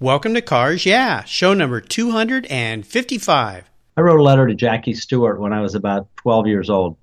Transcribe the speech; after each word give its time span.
Welcome 0.00 0.34
to 0.34 0.42
Cars 0.42 0.86
Yeah, 0.86 1.24
show 1.24 1.54
number 1.54 1.80
255. 1.80 3.70
I 3.96 4.00
wrote 4.00 4.20
a 4.20 4.22
letter 4.22 4.46
to 4.46 4.54
Jackie 4.54 4.94
Stewart 4.94 5.40
when 5.40 5.52
I 5.52 5.60
was 5.60 5.74
about 5.74 6.06
12 6.18 6.46
years 6.46 6.70
old. 6.70 6.96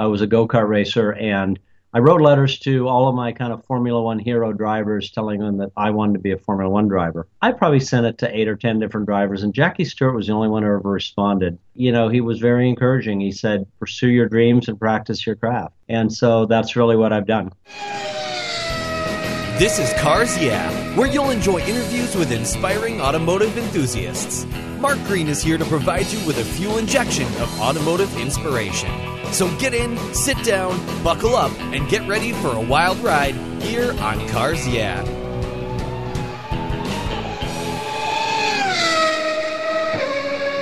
I 0.00 0.06
was 0.06 0.20
a 0.20 0.26
go 0.26 0.48
kart 0.48 0.68
racer, 0.68 1.12
and 1.12 1.60
I 1.94 2.00
wrote 2.00 2.20
letters 2.20 2.58
to 2.60 2.88
all 2.88 3.06
of 3.06 3.14
my 3.14 3.30
kind 3.30 3.52
of 3.52 3.64
Formula 3.66 4.02
One 4.02 4.18
hero 4.18 4.52
drivers 4.52 5.12
telling 5.12 5.38
them 5.38 5.58
that 5.58 5.70
I 5.76 5.90
wanted 5.90 6.14
to 6.14 6.18
be 6.18 6.32
a 6.32 6.38
Formula 6.38 6.68
One 6.68 6.88
driver. 6.88 7.28
I 7.40 7.52
probably 7.52 7.78
sent 7.78 8.06
it 8.06 8.18
to 8.18 8.36
eight 8.36 8.48
or 8.48 8.56
10 8.56 8.80
different 8.80 9.06
drivers, 9.06 9.44
and 9.44 9.54
Jackie 9.54 9.84
Stewart 9.84 10.16
was 10.16 10.26
the 10.26 10.32
only 10.32 10.48
one 10.48 10.64
who 10.64 10.70
ever 10.70 10.90
responded. 10.90 11.56
You 11.74 11.92
know, 11.92 12.08
he 12.08 12.20
was 12.20 12.40
very 12.40 12.68
encouraging. 12.68 13.20
He 13.20 13.30
said, 13.30 13.64
pursue 13.78 14.08
your 14.08 14.28
dreams 14.28 14.66
and 14.66 14.76
practice 14.76 15.24
your 15.24 15.36
craft. 15.36 15.76
And 15.88 16.12
so 16.12 16.46
that's 16.46 16.74
really 16.74 16.96
what 16.96 17.12
I've 17.12 17.28
done. 17.28 17.52
This 19.60 19.78
is 19.78 19.92
Cars 20.00 20.36
Yeah, 20.42 20.79
where 20.96 21.06
you'll 21.06 21.30
enjoy 21.30 21.58
interviews 21.60 22.14
with 22.16 22.32
inspiring 22.32 23.00
automotive 23.00 23.56
enthusiasts. 23.56 24.46
Mark 24.78 24.98
Green 25.04 25.28
is 25.28 25.42
here 25.42 25.58
to 25.58 25.64
provide 25.66 26.06
you 26.06 26.24
with 26.26 26.38
a 26.38 26.44
fuel 26.44 26.78
injection 26.78 27.26
of 27.40 27.60
automotive 27.60 28.16
inspiration. 28.16 28.90
So 29.32 29.54
get 29.58 29.74
in, 29.74 29.96
sit 30.14 30.42
down, 30.42 30.78
buckle 31.04 31.36
up, 31.36 31.52
and 31.60 31.88
get 31.88 32.08
ready 32.08 32.32
for 32.32 32.48
a 32.48 32.60
wild 32.60 32.98
ride 32.98 33.34
here 33.62 33.92
on 34.00 34.26
Cars 34.28 34.66
Yeah. 34.66 35.19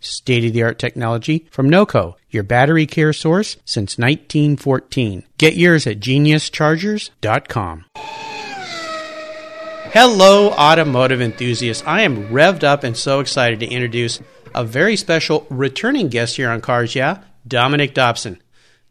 state 0.00 0.44
of 0.44 0.52
the 0.52 0.62
art 0.62 0.78
technology 0.78 1.46
from 1.50 1.68
NOCO, 1.68 2.14
your 2.30 2.42
battery 2.42 2.86
care 2.86 3.12
source 3.12 3.56
since 3.64 3.98
1914. 3.98 5.24
Get 5.38 5.56
yours 5.56 5.86
at 5.86 6.00
geniuschargers.com. 6.00 7.84
Hello, 9.92 10.50
automotive 10.50 11.20
enthusiasts. 11.20 11.84
I 11.86 12.00
am 12.00 12.28
revved 12.28 12.64
up 12.64 12.82
and 12.82 12.96
so 12.96 13.20
excited 13.20 13.60
to 13.60 13.68
introduce 13.68 14.20
a 14.54 14.64
very 14.64 14.96
special 14.96 15.46
returning 15.50 16.08
guest 16.08 16.36
here 16.36 16.50
on 16.50 16.60
Cars 16.60 16.94
Yeah, 16.94 17.22
Dominic 17.46 17.94
Dobson. 17.94 18.42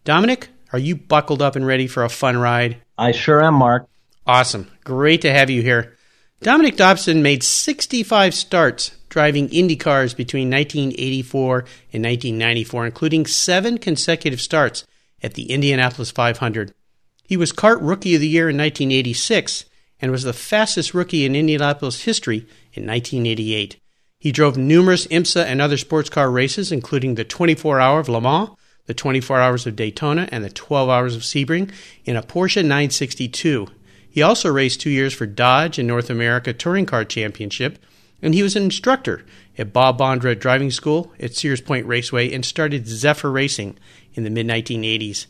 Dominic, 0.06 0.50
are 0.72 0.80
you 0.80 0.96
buckled 0.96 1.42
up 1.42 1.56
and 1.56 1.68
ready 1.68 1.88
for 1.88 2.04
a 2.04 2.10
fun 2.10 2.38
ride? 2.38 2.78
I 2.98 3.12
sure 3.12 3.44
am, 3.44 3.56
Mark. 3.56 3.88
Awesome. 4.26 4.72
Great 4.84 5.22
to 5.22 5.32
have 5.32 5.50
you 5.50 5.62
here. 5.62 5.96
Dominic 6.42 6.76
Dobson 6.76 7.22
made 7.22 7.44
65 7.44 8.34
starts 8.34 8.92
driving 9.14 9.48
Indy 9.50 9.76
cars 9.76 10.16
between 10.16 10.50
1984 10.50 11.60
and 11.94 12.04
1994, 12.04 12.86
including 12.88 13.28
seven 13.28 13.78
consecutive 13.78 14.42
starts 14.42 14.88
at 15.22 15.36
the 15.36 15.52
Indianapolis 15.52 16.10
500. 16.10 16.74
He 17.24 17.38
was 17.38 17.52
CART 17.52 17.80
Rookie 17.80 18.16
of 18.16 18.22
the 18.22 18.28
Year 18.28 18.50
in 18.50 18.58
1986 18.58 19.66
and 20.02 20.12
was 20.12 20.24
the 20.24 20.34
fastest 20.34 20.96
rookie 20.96 21.26
in 21.26 21.36
Indianapolis 21.36 22.02
history 22.02 22.48
in 22.74 22.88
1988. 22.88 23.80
He 24.18 24.32
drove 24.32 24.58
numerous 24.58 25.06
IMSA 25.06 25.46
and 25.46 25.62
other 25.62 25.78
sports 25.78 26.10
car 26.10 26.32
races, 26.32 26.72
including 26.72 27.14
the 27.14 27.24
24 27.24 27.80
Hour 27.80 28.00
of 28.00 28.10
Le 28.10 28.20
Mans, 28.20 28.50
the 28.88 28.96
24 28.96 29.40
Hours 29.40 29.68
of 29.68 29.76
Daytona, 29.76 30.28
and 30.32 30.44
the 30.44 30.50
12 30.50 30.90
Hours 30.90 31.16
of 31.16 31.22
Sebring 31.22 31.72
in 32.04 32.16
a 32.16 32.24
Porsche 32.24 32.64
962. 32.64 33.68
He 34.10 34.24
also 34.24 34.52
raced 34.52 34.82
two 34.82 34.90
years 34.90 35.14
for 35.14 35.28
Dodge 35.28 35.78
in 35.78 35.86
North 35.86 36.10
America 36.10 36.52
Touring 36.52 36.88
Car 36.88 37.06
Championship, 37.06 37.78
and 38.24 38.34
he 38.34 38.42
was 38.42 38.56
an 38.56 38.64
instructor 38.64 39.24
at 39.58 39.74
Bob 39.74 40.00
Bondurant 40.00 40.40
Driving 40.40 40.72
School 40.72 41.12
at 41.20 41.36
Sears 41.36 41.60
Point 41.60 41.86
Raceway 41.86 42.34
and 42.34 42.46
started 42.46 42.88
Zephyr 42.88 43.30
Racing 43.30 43.78
in 44.14 44.24
the 44.24 44.30
mid 44.30 44.48
1980s. 44.48 45.28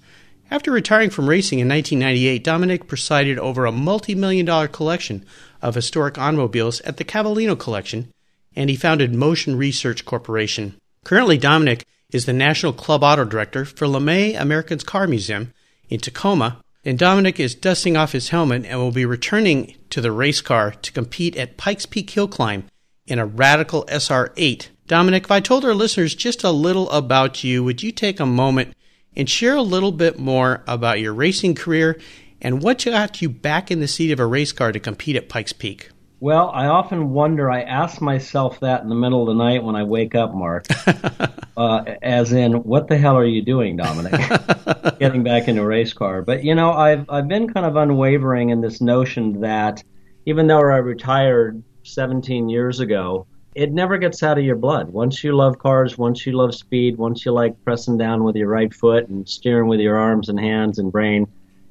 After 0.51 0.71
retiring 0.71 1.09
from 1.09 1.27
racing 1.27 1.57
in 1.57 1.67
1998, 1.67 2.43
Dominic 2.43 2.87
presided 2.87 3.39
over 3.39 3.65
a 3.65 3.71
multi 3.71 4.13
million 4.13 4.45
dollar 4.45 4.67
collection 4.67 5.25
of 5.61 5.73
historic 5.73 6.19
automobiles 6.19 6.81
at 6.81 6.97
the 6.97 7.03
Cavallino 7.03 7.57
Collection, 7.57 8.11
and 8.55 8.69
he 8.69 8.75
founded 8.75 9.15
Motion 9.15 9.57
Research 9.57 10.05
Corporation. 10.05 10.75
Currently, 11.03 11.39
Dominic 11.39 11.85
is 12.11 12.27
the 12.27 12.33
National 12.33 12.73
Club 12.73 13.03
Auto 13.03 13.25
Director 13.25 13.65
for 13.65 13.87
LeMay 13.87 14.39
Americans 14.39 14.83
Car 14.83 15.07
Museum 15.07 15.51
in 15.89 15.99
Tacoma, 15.99 16.59
and 16.85 16.99
Dominic 16.99 17.39
is 17.39 17.55
dusting 17.55 17.97
off 17.97 18.11
his 18.11 18.29
helmet 18.29 18.65
and 18.65 18.77
will 18.77 18.91
be 18.91 19.05
returning 19.05 19.75
to 19.89 19.99
the 19.99 20.11
race 20.11 20.41
car 20.41 20.71
to 20.71 20.91
compete 20.91 21.35
at 21.35 21.57
Pikes 21.57 21.87
Peak 21.87 22.11
Hill 22.11 22.27
Climb 22.27 22.65
in 23.07 23.19
a 23.19 23.25
Radical 23.25 23.85
SR8. 23.85 24.69
Dominic, 24.87 25.25
if 25.25 25.31
I 25.31 25.39
told 25.39 25.65
our 25.65 25.73
listeners 25.73 26.15
just 26.15 26.43
a 26.43 26.51
little 26.51 26.89
about 26.91 27.43
you, 27.43 27.63
would 27.63 27.83
you 27.83 27.91
take 27.91 28.19
a 28.19 28.25
moment 28.25 28.73
and 29.15 29.29
share 29.29 29.55
a 29.55 29.61
little 29.61 29.91
bit 29.91 30.19
more 30.19 30.63
about 30.67 30.99
your 30.99 31.13
racing 31.13 31.55
career 31.55 31.99
and 32.41 32.61
what 32.61 32.83
got 32.83 33.21
you 33.21 33.29
back 33.29 33.71
in 33.71 33.79
the 33.79 33.87
seat 33.87 34.11
of 34.11 34.19
a 34.19 34.25
race 34.25 34.51
car 34.51 34.71
to 34.71 34.79
compete 34.79 35.15
at 35.15 35.29
Pikes 35.29 35.53
Peak? 35.53 35.89
Well, 36.19 36.51
I 36.53 36.67
often 36.67 37.09
wonder, 37.09 37.51
I 37.51 37.63
ask 37.63 37.99
myself 37.99 38.61
that 38.61 38.81
in 38.81 38.87
the 38.87 38.95
middle 38.95 39.21
of 39.21 39.27
the 39.27 39.43
night 39.43 39.61
when 39.61 39.75
I 39.75 39.83
wake 39.83 40.15
up, 40.15 40.33
Mark. 40.33 40.65
uh, 41.57 41.83
as 42.01 42.31
in, 42.31 42.63
what 42.63 42.87
the 42.87 42.97
hell 42.97 43.17
are 43.17 43.25
you 43.25 43.41
doing, 43.41 43.75
Dominic? 43.75 44.13
Getting 44.99 45.23
back 45.23 45.49
into 45.49 45.61
a 45.61 45.65
race 45.65 45.91
car. 45.91 46.21
But, 46.21 46.45
you 46.45 46.55
know, 46.55 46.71
I've, 46.71 47.09
I've 47.09 47.27
been 47.27 47.51
kind 47.51 47.65
of 47.65 47.75
unwavering 47.75 48.51
in 48.51 48.61
this 48.61 48.79
notion 48.79 49.41
that 49.41 49.83
even 50.25 50.47
though 50.47 50.59
I 50.59 50.77
retired 50.77 51.61
17 51.83 52.49
years 52.49 52.79
ago, 52.79 53.27
it 53.55 53.71
never 53.71 53.97
gets 53.97 54.23
out 54.23 54.37
of 54.37 54.43
your 54.43 54.55
blood. 54.55 54.89
Once 54.89 55.23
you 55.23 55.35
love 55.35 55.59
cars, 55.59 55.97
once 55.97 56.25
you 56.25 56.33
love 56.33 56.55
speed, 56.55 56.97
once 56.97 57.25
you 57.25 57.31
like 57.31 57.63
pressing 57.63 57.97
down 57.97 58.23
with 58.23 58.35
your 58.35 58.47
right 58.47 58.73
foot 58.73 59.07
and 59.09 59.27
steering 59.29 59.67
with 59.67 59.79
your 59.79 59.97
arms 59.97 60.29
and 60.29 60.39
hands 60.39 60.79
and 60.79 60.91
brain, 60.91 61.27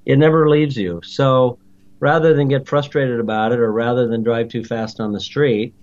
it 0.06 0.18
never 0.18 0.48
leaves 0.48 0.76
you. 0.76 1.00
So, 1.04 1.58
rather 1.98 2.34
than 2.34 2.48
get 2.48 2.68
frustrated 2.68 3.20
about 3.20 3.52
it 3.52 3.58
or 3.58 3.72
rather 3.72 4.06
than 4.06 4.22
drive 4.22 4.48
too 4.48 4.64
fast 4.64 5.00
on 5.00 5.12
the 5.12 5.20
street, 5.20 5.74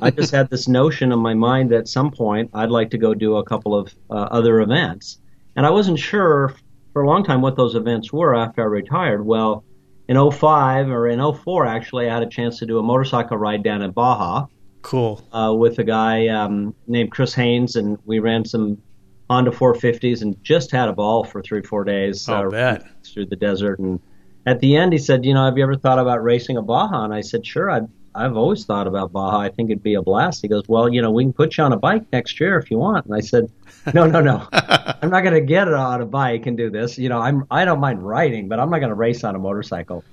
I 0.00 0.10
just 0.10 0.32
had 0.32 0.48
this 0.50 0.68
notion 0.80 1.12
in 1.12 1.18
my 1.18 1.34
mind 1.34 1.70
that 1.70 1.78
at 1.78 1.88
some 1.88 2.10
point 2.10 2.50
I'd 2.54 2.70
like 2.70 2.90
to 2.90 2.98
go 2.98 3.14
do 3.14 3.36
a 3.36 3.44
couple 3.44 3.74
of 3.74 3.94
uh, 4.10 4.14
other 4.14 4.60
events. 4.60 5.18
And 5.56 5.66
I 5.66 5.70
wasn't 5.70 5.98
sure 5.98 6.54
for 6.92 7.02
a 7.02 7.06
long 7.06 7.24
time 7.24 7.42
what 7.42 7.56
those 7.56 7.74
events 7.74 8.12
were 8.12 8.34
after 8.34 8.62
I 8.62 8.66
retired. 8.66 9.24
Well, 9.24 9.64
in 10.12 10.30
05 10.30 10.90
or 10.90 11.08
in 11.08 11.34
04, 11.34 11.66
actually, 11.66 12.08
I 12.08 12.14
had 12.14 12.22
a 12.22 12.28
chance 12.28 12.58
to 12.58 12.66
do 12.66 12.78
a 12.78 12.82
motorcycle 12.82 13.36
ride 13.36 13.62
down 13.62 13.82
in 13.82 13.92
Baja. 13.92 14.46
Cool. 14.82 15.26
Uh, 15.32 15.54
with 15.56 15.78
a 15.78 15.84
guy 15.84 16.26
um, 16.28 16.74
named 16.86 17.12
Chris 17.12 17.32
Haynes, 17.34 17.76
and 17.76 17.98
we 18.04 18.18
ran 18.18 18.44
some 18.44 18.82
Honda 19.30 19.52
450s 19.52 20.22
and 20.22 20.42
just 20.42 20.70
had 20.70 20.88
a 20.88 20.92
ball 20.92 21.24
for 21.24 21.40
three, 21.40 21.62
four 21.62 21.84
days. 21.84 22.28
Uh, 22.28 22.48
bet. 22.48 22.84
Through 23.04 23.26
the 23.26 23.36
desert 23.36 23.78
and 23.78 24.00
at 24.44 24.60
the 24.60 24.76
end, 24.76 24.92
he 24.92 24.98
said, 24.98 25.24
"You 25.24 25.34
know, 25.34 25.44
have 25.44 25.56
you 25.56 25.62
ever 25.62 25.76
thought 25.76 25.98
about 25.98 26.22
racing 26.22 26.56
a 26.56 26.62
Baja?" 26.62 27.04
And 27.04 27.14
I 27.14 27.20
said, 27.20 27.46
"Sure, 27.46 27.70
I'd, 27.70 27.88
I've 28.14 28.36
always 28.36 28.64
thought 28.64 28.86
about 28.86 29.12
Baja. 29.12 29.38
I 29.40 29.48
think 29.48 29.70
it'd 29.70 29.82
be 29.82 29.94
a 29.94 30.02
blast." 30.02 30.42
He 30.42 30.48
goes, 30.48 30.68
"Well, 30.68 30.88
you 30.88 31.02
know, 31.02 31.10
we 31.10 31.24
can 31.24 31.32
put 31.32 31.56
you 31.56 31.64
on 31.64 31.72
a 31.72 31.76
bike 31.76 32.04
next 32.12 32.40
year 32.40 32.58
if 32.58 32.70
you 32.70 32.78
want." 32.78 33.06
And 33.06 33.14
I 33.14 33.20
said, 33.20 33.50
"No, 33.94 34.06
no, 34.06 34.20
no, 34.20 34.46
I'm 34.52 35.10
not 35.10 35.22
going 35.22 35.34
to 35.34 35.40
get 35.40 35.72
on 35.72 36.00
a 36.00 36.06
bike 36.06 36.46
and 36.46 36.56
do 36.56 36.70
this. 36.70 36.98
You 36.98 37.08
know, 37.08 37.18
I'm 37.18 37.46
I 37.50 37.64
don't 37.64 37.80
mind 37.80 38.02
riding, 38.02 38.48
but 38.48 38.60
I'm 38.60 38.70
not 38.70 38.78
going 38.78 38.90
to 38.90 38.94
race 38.94 39.24
on 39.24 39.34
a 39.34 39.38
motorcycle. 39.38 40.04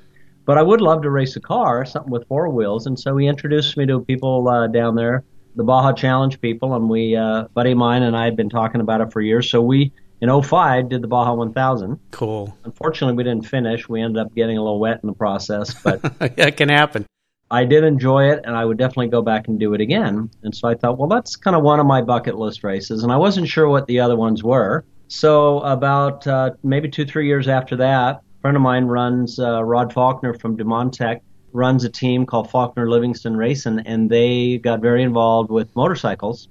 But 0.45 0.57
I 0.57 0.61
would 0.63 0.81
love 0.81 1.03
to 1.03 1.09
race 1.09 1.35
a 1.35 1.39
car, 1.39 1.85
something 1.85 2.11
with 2.11 2.27
four 2.27 2.49
wheels." 2.49 2.87
And 2.87 2.99
so 2.99 3.15
he 3.17 3.27
introduced 3.27 3.77
me 3.77 3.85
to 3.87 4.01
people 4.01 4.47
uh, 4.47 4.67
down 4.67 4.95
there, 4.95 5.23
the 5.55 5.63
Baja 5.63 5.93
Challenge 5.93 6.39
people, 6.41 6.75
and 6.75 6.89
we, 6.89 7.15
uh, 7.15 7.45
buddy 7.53 7.71
of 7.71 7.77
mine 7.77 8.03
and 8.03 8.15
I 8.15 8.25
had 8.25 8.35
been 8.35 8.49
talking 8.49 8.81
about 8.81 9.01
it 9.01 9.11
for 9.11 9.21
years. 9.21 9.49
So 9.49 9.61
we 9.61 9.91
in 10.21 10.41
05 10.41 10.89
did 10.89 11.01
the 11.01 11.07
Baja 11.07 11.33
1000. 11.33 11.99
Cool. 12.11 12.55
Unfortunately, 12.63 13.15
we 13.15 13.23
didn't 13.23 13.45
finish. 13.45 13.87
We 13.87 14.01
ended 14.01 14.21
up 14.21 14.33
getting 14.35 14.57
a 14.57 14.61
little 14.61 14.79
wet 14.79 14.99
in 15.01 15.07
the 15.07 15.13
process, 15.13 15.73
but 15.73 15.99
it 16.21 16.57
can 16.57 16.69
happen. 16.69 17.05
I 17.51 17.65
did 17.65 17.83
enjoy 17.83 18.29
it, 18.29 18.41
and 18.43 18.55
I 18.55 18.63
would 18.63 18.77
definitely 18.77 19.07
go 19.07 19.21
back 19.21 19.47
and 19.47 19.59
do 19.59 19.73
it 19.73 19.81
again. 19.81 20.29
And 20.43 20.55
so 20.55 20.67
I 20.67 20.75
thought, 20.75 20.97
well, 20.97 21.07
that's 21.07 21.35
kind 21.35 21.55
of 21.55 21.63
one 21.63 21.79
of 21.79 21.85
my 21.87 22.01
bucket 22.01 22.37
list 22.37 22.63
races, 22.63 23.03
and 23.03 23.11
I 23.11 23.17
wasn't 23.17 23.47
sure 23.47 23.67
what 23.67 23.87
the 23.87 23.99
other 23.99 24.15
ones 24.15 24.43
were. 24.43 24.85
So 25.07 25.59
about 25.61 26.27
uh, 26.27 26.51
maybe 26.63 26.89
two, 26.89 27.05
three 27.05 27.27
years 27.27 27.47
after 27.47 27.75
that, 27.77 28.17
a 28.17 28.41
friend 28.41 28.55
of 28.55 28.61
mine 28.61 28.85
runs 28.85 29.39
uh, 29.39 29.63
Rod 29.63 29.91
Faulkner 29.91 30.35
from 30.35 30.55
Dumont 30.55 30.93
Tech 30.93 31.23
runs 31.51 31.83
a 31.83 31.89
team 31.89 32.27
called 32.27 32.51
Faulkner 32.51 32.87
Livingston 32.87 33.35
Racing, 33.35 33.79
and 33.79 34.09
they 34.09 34.59
got 34.59 34.81
very 34.81 35.01
involved 35.01 35.49
with 35.49 35.75
motorcycles 35.75 36.49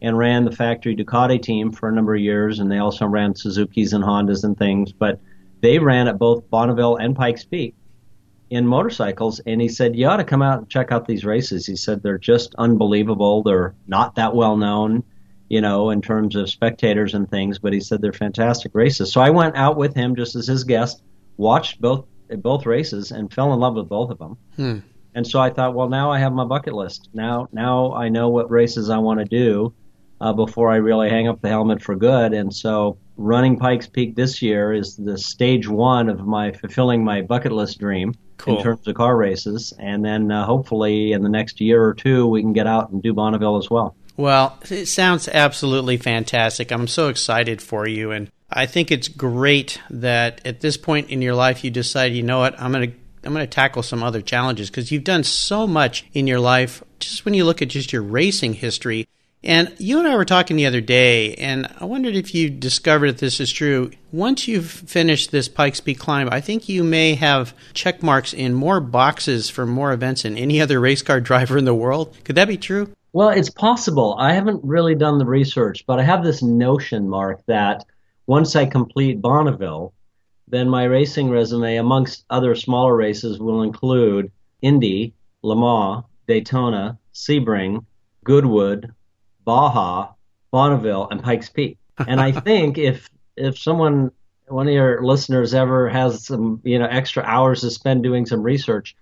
and 0.00 0.16
ran 0.16 0.46
the 0.46 0.52
factory 0.52 0.96
Ducati 0.96 1.42
team 1.42 1.72
for 1.72 1.90
a 1.90 1.92
number 1.92 2.14
of 2.14 2.20
years, 2.22 2.58
and 2.58 2.70
they 2.70 2.78
also 2.78 3.04
ran 3.04 3.34
Suzuki's 3.34 3.92
and 3.92 4.02
Hondas 4.02 4.44
and 4.44 4.56
things. 4.56 4.92
But 4.92 5.20
they 5.60 5.78
ran 5.78 6.08
at 6.08 6.18
both 6.18 6.48
Bonneville 6.48 6.96
and 6.96 7.14
Pikes 7.14 7.44
Peak 7.44 7.74
in 8.50 8.66
motorcycles, 8.66 9.40
and 9.40 9.60
he 9.60 9.68
said, 9.68 9.96
You 9.96 10.06
ought 10.06 10.16
to 10.16 10.24
come 10.24 10.42
out 10.42 10.58
and 10.58 10.68
check 10.68 10.90
out 10.92 11.06
these 11.06 11.24
races. 11.24 11.66
He 11.66 11.76
said, 11.76 12.02
They're 12.02 12.18
just 12.18 12.54
unbelievable. 12.56 13.42
They're 13.42 13.74
not 13.86 14.14
that 14.16 14.34
well 14.34 14.56
known, 14.56 15.04
you 15.48 15.60
know, 15.60 15.90
in 15.90 16.00
terms 16.00 16.36
of 16.36 16.48
spectators 16.48 17.14
and 17.14 17.28
things, 17.30 17.58
but 17.58 17.72
he 17.72 17.80
said 17.80 18.00
they're 18.00 18.12
fantastic 18.12 18.74
races. 18.74 19.12
So 19.12 19.20
I 19.20 19.30
went 19.30 19.56
out 19.56 19.76
with 19.76 19.94
him 19.94 20.16
just 20.16 20.34
as 20.36 20.46
his 20.46 20.64
guest, 20.64 21.02
watched 21.36 21.80
both 21.80 22.06
both 22.38 22.66
races, 22.66 23.10
and 23.10 23.32
fell 23.32 23.52
in 23.54 23.60
love 23.60 23.74
with 23.74 23.88
both 23.88 24.10
of 24.10 24.18
them. 24.18 24.36
Hmm. 24.56 24.78
And 25.14 25.26
so 25.26 25.40
I 25.40 25.50
thought, 25.50 25.74
well, 25.74 25.88
now 25.88 26.12
I 26.12 26.18
have 26.18 26.32
my 26.32 26.44
bucket 26.44 26.74
list. 26.74 27.08
Now, 27.14 27.48
now 27.52 27.92
I 27.94 28.08
know 28.08 28.28
what 28.28 28.50
races 28.50 28.90
I 28.90 28.98
want 28.98 29.20
to 29.20 29.24
do 29.24 29.74
uh, 30.20 30.32
before 30.32 30.70
I 30.70 30.76
really 30.76 31.08
hang 31.08 31.28
up 31.28 31.40
the 31.40 31.48
helmet 31.48 31.82
for 31.82 31.96
good. 31.96 32.34
And 32.34 32.54
so 32.54 32.98
running 33.16 33.58
Pikes 33.58 33.86
Peak 33.86 34.14
this 34.14 34.42
year 34.42 34.72
is 34.72 34.96
the 34.96 35.16
stage 35.16 35.68
one 35.68 36.08
of 36.08 36.26
my 36.26 36.52
fulfilling 36.52 37.02
my 37.04 37.22
bucket 37.22 37.52
list 37.52 37.78
dream 37.78 38.14
Cool. 38.38 38.58
in 38.58 38.62
terms 38.62 38.86
of 38.86 38.94
car 38.94 39.16
races. 39.16 39.72
And 39.78 40.04
then 40.04 40.30
uh, 40.30 40.46
hopefully 40.46 41.12
in 41.12 41.22
the 41.22 41.28
next 41.28 41.60
year 41.60 41.84
or 41.84 41.92
two, 41.92 42.26
we 42.26 42.40
can 42.40 42.52
get 42.52 42.66
out 42.66 42.90
and 42.90 43.02
do 43.02 43.12
Bonneville 43.12 43.58
as 43.58 43.68
well. 43.68 43.96
Well, 44.16 44.58
it 44.70 44.86
sounds 44.86 45.28
absolutely 45.28 45.96
fantastic. 45.96 46.72
I'm 46.72 46.88
so 46.88 47.08
excited 47.08 47.60
for 47.60 47.86
you. 47.86 48.10
And 48.10 48.30
I 48.50 48.66
think 48.66 48.90
it's 48.90 49.08
great 49.08 49.80
that 49.90 50.40
at 50.44 50.60
this 50.60 50.76
point 50.76 51.10
in 51.10 51.20
your 51.22 51.34
life, 51.34 51.62
you 51.62 51.70
decide, 51.70 52.12
you 52.12 52.22
know 52.22 52.40
what, 52.40 52.60
I'm 52.60 52.72
going 52.72 52.90
to. 52.90 52.96
I'm 53.24 53.34
going 53.34 53.44
to 53.44 53.52
tackle 53.52 53.82
some 53.82 54.04
other 54.04 54.22
challenges 54.22 54.70
because 54.70 54.92
you've 54.92 55.02
done 55.02 55.24
so 55.24 55.66
much 55.66 56.06
in 56.14 56.28
your 56.28 56.38
life. 56.38 56.84
Just 57.00 57.24
when 57.24 57.34
you 57.34 57.44
look 57.44 57.60
at 57.60 57.68
just 57.68 57.92
your 57.92 58.00
racing 58.00 58.54
history, 58.54 59.08
and 59.48 59.74
you 59.78 59.98
and 59.98 60.06
I 60.06 60.14
were 60.14 60.26
talking 60.26 60.58
the 60.58 60.66
other 60.66 60.82
day, 60.82 61.34
and 61.36 61.66
I 61.80 61.86
wondered 61.86 62.14
if 62.14 62.34
you 62.34 62.50
discovered 62.50 63.06
if 63.06 63.16
this 63.16 63.40
is 63.40 63.50
true. 63.50 63.90
Once 64.12 64.46
you've 64.46 64.70
finished 64.70 65.30
this 65.30 65.48
Pikes 65.48 65.80
Peak 65.80 65.98
climb, 65.98 66.28
I 66.30 66.42
think 66.42 66.68
you 66.68 66.84
may 66.84 67.14
have 67.14 67.54
check 67.72 68.02
marks 68.02 68.34
in 68.34 68.52
more 68.52 68.78
boxes 68.78 69.48
for 69.48 69.64
more 69.64 69.94
events 69.94 70.24
than 70.24 70.36
any 70.36 70.60
other 70.60 70.78
race 70.78 71.00
car 71.00 71.18
driver 71.22 71.56
in 71.56 71.64
the 71.64 71.74
world. 71.74 72.14
Could 72.24 72.36
that 72.36 72.46
be 72.46 72.58
true? 72.58 72.92
Well, 73.14 73.30
it's 73.30 73.48
possible. 73.48 74.16
I 74.18 74.34
haven't 74.34 74.62
really 74.62 74.94
done 74.94 75.16
the 75.16 75.24
research, 75.24 75.86
but 75.86 75.98
I 75.98 76.02
have 76.02 76.22
this 76.22 76.42
notion, 76.42 77.08
Mark, 77.08 77.40
that 77.46 77.86
once 78.26 78.54
I 78.54 78.66
complete 78.66 79.22
Bonneville, 79.22 79.94
then 80.46 80.68
my 80.68 80.84
racing 80.84 81.30
resume, 81.30 81.76
amongst 81.76 82.26
other 82.28 82.54
smaller 82.54 82.94
races, 82.94 83.38
will 83.38 83.62
include 83.62 84.30
Indy, 84.60 85.14
Le 85.42 85.56
Mans, 85.56 86.04
Daytona, 86.26 86.98
Sebring, 87.14 87.86
Goodwood, 88.24 88.92
Baja, 89.48 90.12
Bonneville, 90.50 91.08
and 91.10 91.22
Pikes 91.22 91.48
Peak. 91.48 91.78
And 92.06 92.20
I 92.20 92.32
think 92.48 92.76
if 92.76 93.08
if 93.34 93.58
someone, 93.58 94.10
one 94.46 94.68
of 94.68 94.74
your 94.74 95.02
listeners, 95.02 95.54
ever 95.54 95.88
has 95.88 96.26
some 96.26 96.60
you 96.64 96.78
know 96.78 96.84
extra 96.84 97.22
hours 97.22 97.62
to 97.62 97.70
spend 97.70 98.02
doing 98.02 98.26
some 98.26 98.42
research, 98.42 98.94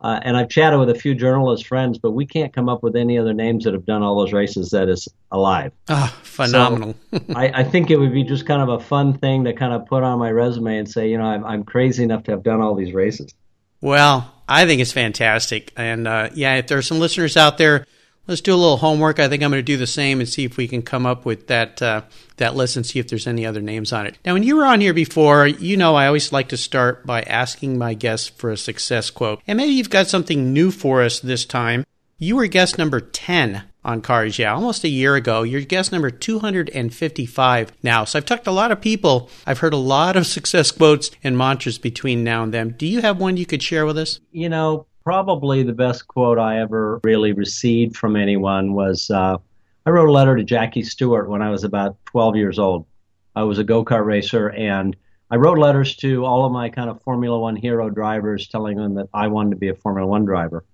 uh, 0.00 0.18
and 0.24 0.36
I've 0.36 0.48
chatted 0.48 0.80
with 0.80 0.90
a 0.90 0.96
few 0.96 1.14
journalist 1.14 1.68
friends, 1.68 1.98
but 1.98 2.10
we 2.10 2.26
can't 2.26 2.52
come 2.52 2.68
up 2.68 2.82
with 2.82 2.96
any 2.96 3.16
other 3.16 3.32
names 3.32 3.62
that 3.62 3.74
have 3.74 3.86
done 3.86 4.02
all 4.02 4.18
those 4.18 4.32
races 4.32 4.70
that 4.70 4.88
is 4.88 5.06
alive. 5.30 5.70
Oh, 5.88 6.12
phenomenal. 6.24 6.96
So 7.12 7.20
I, 7.36 7.60
I, 7.60 7.62
think 7.62 7.92
it 7.92 7.96
would 7.96 8.12
be 8.12 8.24
just 8.24 8.44
kind 8.44 8.60
of 8.60 8.80
a 8.80 8.84
fun 8.84 9.16
thing 9.16 9.44
to 9.44 9.52
kind 9.52 9.72
of 9.72 9.86
put 9.86 10.02
on 10.02 10.18
my 10.18 10.32
resume 10.32 10.78
and 10.78 10.90
say, 10.90 11.10
you 11.10 11.18
know, 11.18 11.24
I'm, 11.26 11.44
I'm 11.44 11.62
crazy 11.62 12.02
enough 12.02 12.24
to 12.24 12.32
have 12.32 12.42
done 12.42 12.60
all 12.60 12.74
these 12.74 12.92
races. 12.92 13.32
Well, 13.80 14.34
I 14.48 14.66
think 14.66 14.80
it's 14.80 14.90
fantastic. 14.90 15.72
And 15.76 16.08
uh, 16.08 16.30
yeah, 16.34 16.56
if 16.56 16.66
there's 16.66 16.88
some 16.88 16.98
listeners 16.98 17.36
out 17.36 17.56
there, 17.56 17.86
let's 18.26 18.40
do 18.40 18.54
a 18.54 18.56
little 18.56 18.76
homework. 18.76 19.18
I 19.18 19.28
think 19.28 19.42
I'm 19.42 19.50
going 19.50 19.58
to 19.58 19.62
do 19.62 19.76
the 19.76 19.86
same 19.86 20.20
and 20.20 20.28
see 20.28 20.44
if 20.44 20.56
we 20.56 20.68
can 20.68 20.82
come 20.82 21.06
up 21.06 21.24
with 21.24 21.48
that 21.48 21.82
uh, 21.82 22.02
that 22.36 22.54
list 22.54 22.76
and 22.76 22.86
see 22.86 22.98
if 22.98 23.08
there's 23.08 23.26
any 23.26 23.46
other 23.46 23.60
names 23.60 23.92
on 23.92 24.06
it. 24.06 24.18
Now, 24.24 24.34
when 24.34 24.42
you 24.42 24.56
were 24.56 24.66
on 24.66 24.80
here 24.80 24.94
before, 24.94 25.46
you 25.46 25.76
know 25.76 25.94
I 25.94 26.06
always 26.06 26.32
like 26.32 26.48
to 26.48 26.56
start 26.56 27.06
by 27.06 27.22
asking 27.22 27.78
my 27.78 27.94
guests 27.94 28.28
for 28.28 28.50
a 28.50 28.56
success 28.56 29.10
quote. 29.10 29.40
And 29.46 29.56
maybe 29.56 29.72
you've 29.72 29.90
got 29.90 30.08
something 30.08 30.52
new 30.52 30.70
for 30.70 31.02
us 31.02 31.20
this 31.20 31.44
time. 31.44 31.84
You 32.18 32.36
were 32.36 32.46
guest 32.46 32.78
number 32.78 33.00
10 33.00 33.64
on 33.84 34.00
Cars 34.00 34.38
Yeah, 34.38 34.54
almost 34.54 34.84
a 34.84 34.88
year 34.88 35.16
ago. 35.16 35.42
You're 35.42 35.62
guest 35.62 35.90
number 35.90 36.10
255 36.10 37.72
now. 37.82 38.04
So 38.04 38.18
I've 38.18 38.24
talked 38.24 38.44
to 38.44 38.50
a 38.50 38.52
lot 38.52 38.70
of 38.70 38.80
people. 38.80 39.28
I've 39.44 39.58
heard 39.58 39.74
a 39.74 39.78
lot 39.78 40.16
of 40.16 40.26
success 40.28 40.70
quotes 40.70 41.10
and 41.24 41.36
mantras 41.36 41.78
between 41.78 42.22
now 42.22 42.44
and 42.44 42.54
then. 42.54 42.76
Do 42.78 42.86
you 42.86 43.00
have 43.00 43.18
one 43.18 43.36
you 43.36 43.46
could 43.46 43.62
share 43.62 43.84
with 43.86 43.98
us? 43.98 44.20
You 44.30 44.48
know, 44.48 44.86
probably 45.04 45.62
the 45.62 45.72
best 45.72 46.06
quote 46.06 46.38
I 46.38 46.60
ever 46.60 47.00
really 47.04 47.32
received 47.32 47.96
from 47.96 48.16
anyone 48.16 48.72
was 48.72 49.10
uh, 49.10 49.36
I 49.84 49.90
wrote 49.90 50.08
a 50.08 50.12
letter 50.12 50.36
to 50.36 50.44
Jackie 50.44 50.82
Stewart 50.82 51.28
when 51.28 51.42
I 51.42 51.50
was 51.50 51.64
about 51.64 51.96
12 52.06 52.36
years 52.36 52.58
old. 52.58 52.86
I 53.34 53.42
was 53.42 53.58
a 53.58 53.64
go 53.64 53.84
kart 53.84 54.04
racer 54.04 54.50
and 54.50 54.96
I 55.30 55.36
wrote 55.36 55.58
letters 55.58 55.96
to 55.96 56.26
all 56.26 56.44
of 56.44 56.52
my 56.52 56.68
kind 56.68 56.90
of 56.90 57.00
Formula 57.02 57.38
One 57.38 57.56
hero 57.56 57.88
drivers 57.88 58.48
telling 58.48 58.76
them 58.76 58.94
that 58.94 59.08
I 59.14 59.28
wanted 59.28 59.50
to 59.50 59.56
be 59.56 59.68
a 59.68 59.74
Formula 59.74 60.06
One 60.06 60.24
driver. 60.24 60.64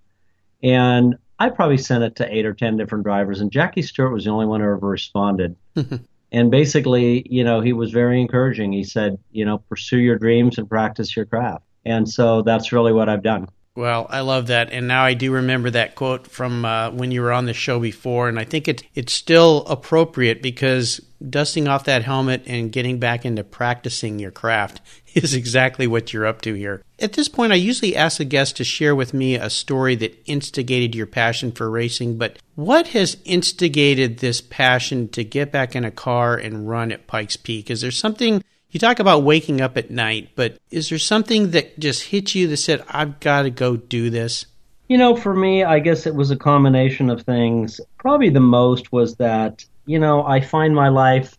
And 0.62 1.16
I 1.38 1.50
probably 1.50 1.78
sent 1.78 2.02
it 2.02 2.16
to 2.16 2.34
eight 2.34 2.44
or 2.44 2.52
10 2.52 2.76
different 2.76 3.04
drivers, 3.04 3.40
and 3.40 3.52
Jackie 3.52 3.82
Stewart 3.82 4.12
was 4.12 4.24
the 4.24 4.30
only 4.30 4.46
one 4.46 4.60
who 4.60 4.66
ever 4.66 4.88
responded. 4.88 5.54
and 6.32 6.50
basically, 6.50 7.24
you 7.30 7.44
know, 7.44 7.60
he 7.60 7.72
was 7.72 7.92
very 7.92 8.20
encouraging. 8.20 8.72
He 8.72 8.82
said, 8.82 9.18
you 9.30 9.44
know, 9.44 9.58
pursue 9.58 9.98
your 9.98 10.18
dreams 10.18 10.58
and 10.58 10.68
practice 10.68 11.16
your 11.16 11.26
craft. 11.26 11.64
And 11.84 12.08
so 12.08 12.42
that's 12.42 12.72
really 12.72 12.92
what 12.92 13.08
I've 13.08 13.22
done. 13.22 13.48
Well, 13.78 14.08
I 14.10 14.22
love 14.22 14.48
that, 14.48 14.72
and 14.72 14.88
now 14.88 15.04
I 15.04 15.14
do 15.14 15.30
remember 15.30 15.70
that 15.70 15.94
quote 15.94 16.26
from 16.26 16.64
uh, 16.64 16.90
when 16.90 17.12
you 17.12 17.22
were 17.22 17.30
on 17.30 17.46
the 17.46 17.54
show 17.54 17.78
before, 17.78 18.28
and 18.28 18.36
I 18.36 18.42
think 18.42 18.66
it 18.66 18.82
it's 18.96 19.12
still 19.12 19.64
appropriate 19.66 20.42
because 20.42 21.00
dusting 21.30 21.68
off 21.68 21.84
that 21.84 22.02
helmet 22.02 22.42
and 22.48 22.72
getting 22.72 22.98
back 22.98 23.24
into 23.24 23.44
practicing 23.44 24.18
your 24.18 24.32
craft 24.32 24.80
is 25.14 25.32
exactly 25.32 25.86
what 25.86 26.12
you're 26.12 26.26
up 26.26 26.40
to 26.40 26.54
here. 26.54 26.82
At 26.98 27.12
this 27.12 27.28
point, 27.28 27.52
I 27.52 27.54
usually 27.54 27.94
ask 27.94 28.18
a 28.18 28.24
guest 28.24 28.56
to 28.56 28.64
share 28.64 28.96
with 28.96 29.14
me 29.14 29.36
a 29.36 29.48
story 29.48 29.94
that 29.94 30.24
instigated 30.26 30.96
your 30.96 31.06
passion 31.06 31.52
for 31.52 31.70
racing, 31.70 32.18
but 32.18 32.36
what 32.56 32.88
has 32.88 33.18
instigated 33.24 34.18
this 34.18 34.40
passion 34.40 35.08
to 35.10 35.22
get 35.22 35.52
back 35.52 35.76
in 35.76 35.84
a 35.84 35.92
car 35.92 36.34
and 36.34 36.68
run 36.68 36.90
at 36.90 37.06
Pikes 37.06 37.36
Peak? 37.36 37.70
Is 37.70 37.82
there 37.82 37.92
something 37.92 38.42
you 38.70 38.78
talk 38.78 38.98
about 38.98 39.22
waking 39.22 39.60
up 39.60 39.76
at 39.76 39.90
night, 39.90 40.30
but 40.34 40.58
is 40.70 40.90
there 40.90 40.98
something 40.98 41.52
that 41.52 41.78
just 41.78 42.04
hit 42.04 42.34
you 42.34 42.46
that 42.48 42.58
said, 42.58 42.84
I've 42.88 43.18
got 43.20 43.42
to 43.42 43.50
go 43.50 43.76
do 43.76 44.10
this? 44.10 44.46
You 44.88 44.98
know, 44.98 45.16
for 45.16 45.34
me, 45.34 45.64
I 45.64 45.78
guess 45.80 46.06
it 46.06 46.14
was 46.14 46.30
a 46.30 46.36
combination 46.36 47.10
of 47.10 47.22
things. 47.22 47.80
Probably 47.98 48.30
the 48.30 48.40
most 48.40 48.92
was 48.92 49.16
that, 49.16 49.64
you 49.86 49.98
know, 49.98 50.24
I 50.24 50.40
find 50.40 50.74
my 50.74 50.88
life 50.88 51.36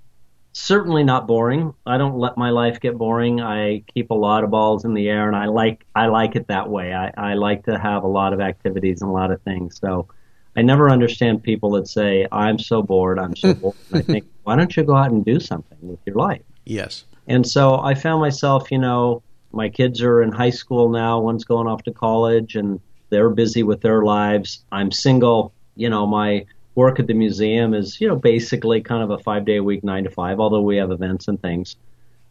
certainly 0.53 1.03
not 1.03 1.27
boring. 1.27 1.73
I 1.85 1.97
don't 1.97 2.17
let 2.17 2.37
my 2.37 2.49
life 2.49 2.79
get 2.79 2.97
boring. 2.97 3.41
I 3.41 3.83
keep 3.93 4.11
a 4.11 4.15
lot 4.15 4.43
of 4.43 4.49
balls 4.49 4.85
in 4.85 4.93
the 4.93 5.07
air 5.09 5.27
and 5.27 5.35
I 5.35 5.45
like 5.45 5.85
I 5.95 6.07
like 6.07 6.35
it 6.35 6.47
that 6.47 6.69
way. 6.69 6.93
I, 6.93 7.11
I 7.15 7.33
like 7.35 7.65
to 7.65 7.77
have 7.77 8.03
a 8.03 8.07
lot 8.07 8.33
of 8.33 8.41
activities 8.41 9.01
and 9.01 9.09
a 9.09 9.13
lot 9.13 9.31
of 9.31 9.41
things. 9.43 9.79
So 9.79 10.07
I 10.55 10.61
never 10.61 10.89
understand 10.89 11.43
people 11.43 11.71
that 11.71 11.87
say, 11.87 12.27
I'm 12.31 12.59
so 12.59 12.81
bored, 12.81 13.19
I'm 13.19 13.35
so 13.35 13.53
bored. 13.53 13.75
I 13.93 14.01
think, 14.01 14.25
why 14.43 14.55
don't 14.55 14.75
you 14.75 14.83
go 14.83 14.95
out 14.95 15.11
and 15.11 15.23
do 15.23 15.39
something 15.39 15.77
with 15.81 15.99
your 16.05 16.15
life? 16.15 16.41
Yes. 16.65 17.05
And 17.29 17.47
so 17.47 17.79
I 17.79 17.93
found 17.93 18.19
myself, 18.19 18.71
you 18.71 18.79
know, 18.79 19.21
my 19.51 19.69
kids 19.69 20.01
are 20.01 20.21
in 20.21 20.31
high 20.31 20.49
school 20.49 20.89
now, 20.89 21.19
one's 21.19 21.45
going 21.45 21.67
off 21.67 21.83
to 21.83 21.91
college 21.91 22.55
and 22.55 22.79
they're 23.09 23.29
busy 23.29 23.63
with 23.63 23.81
their 23.81 24.03
lives. 24.03 24.63
I'm 24.71 24.91
single, 24.91 25.53
you 25.75 25.89
know, 25.89 26.05
my 26.05 26.45
work 26.75 26.99
at 26.99 27.07
the 27.07 27.13
museum 27.13 27.73
is, 27.73 28.01
you 28.01 28.07
know, 28.07 28.15
basically 28.15 28.81
kind 28.81 29.03
of 29.03 29.11
a 29.11 29.19
five 29.19 29.45
day 29.45 29.57
a 29.57 29.63
week, 29.63 29.83
nine 29.83 30.03
to 30.03 30.09
five, 30.09 30.39
although 30.39 30.61
we 30.61 30.77
have 30.77 30.91
events 30.91 31.27
and 31.27 31.39
things. 31.41 31.75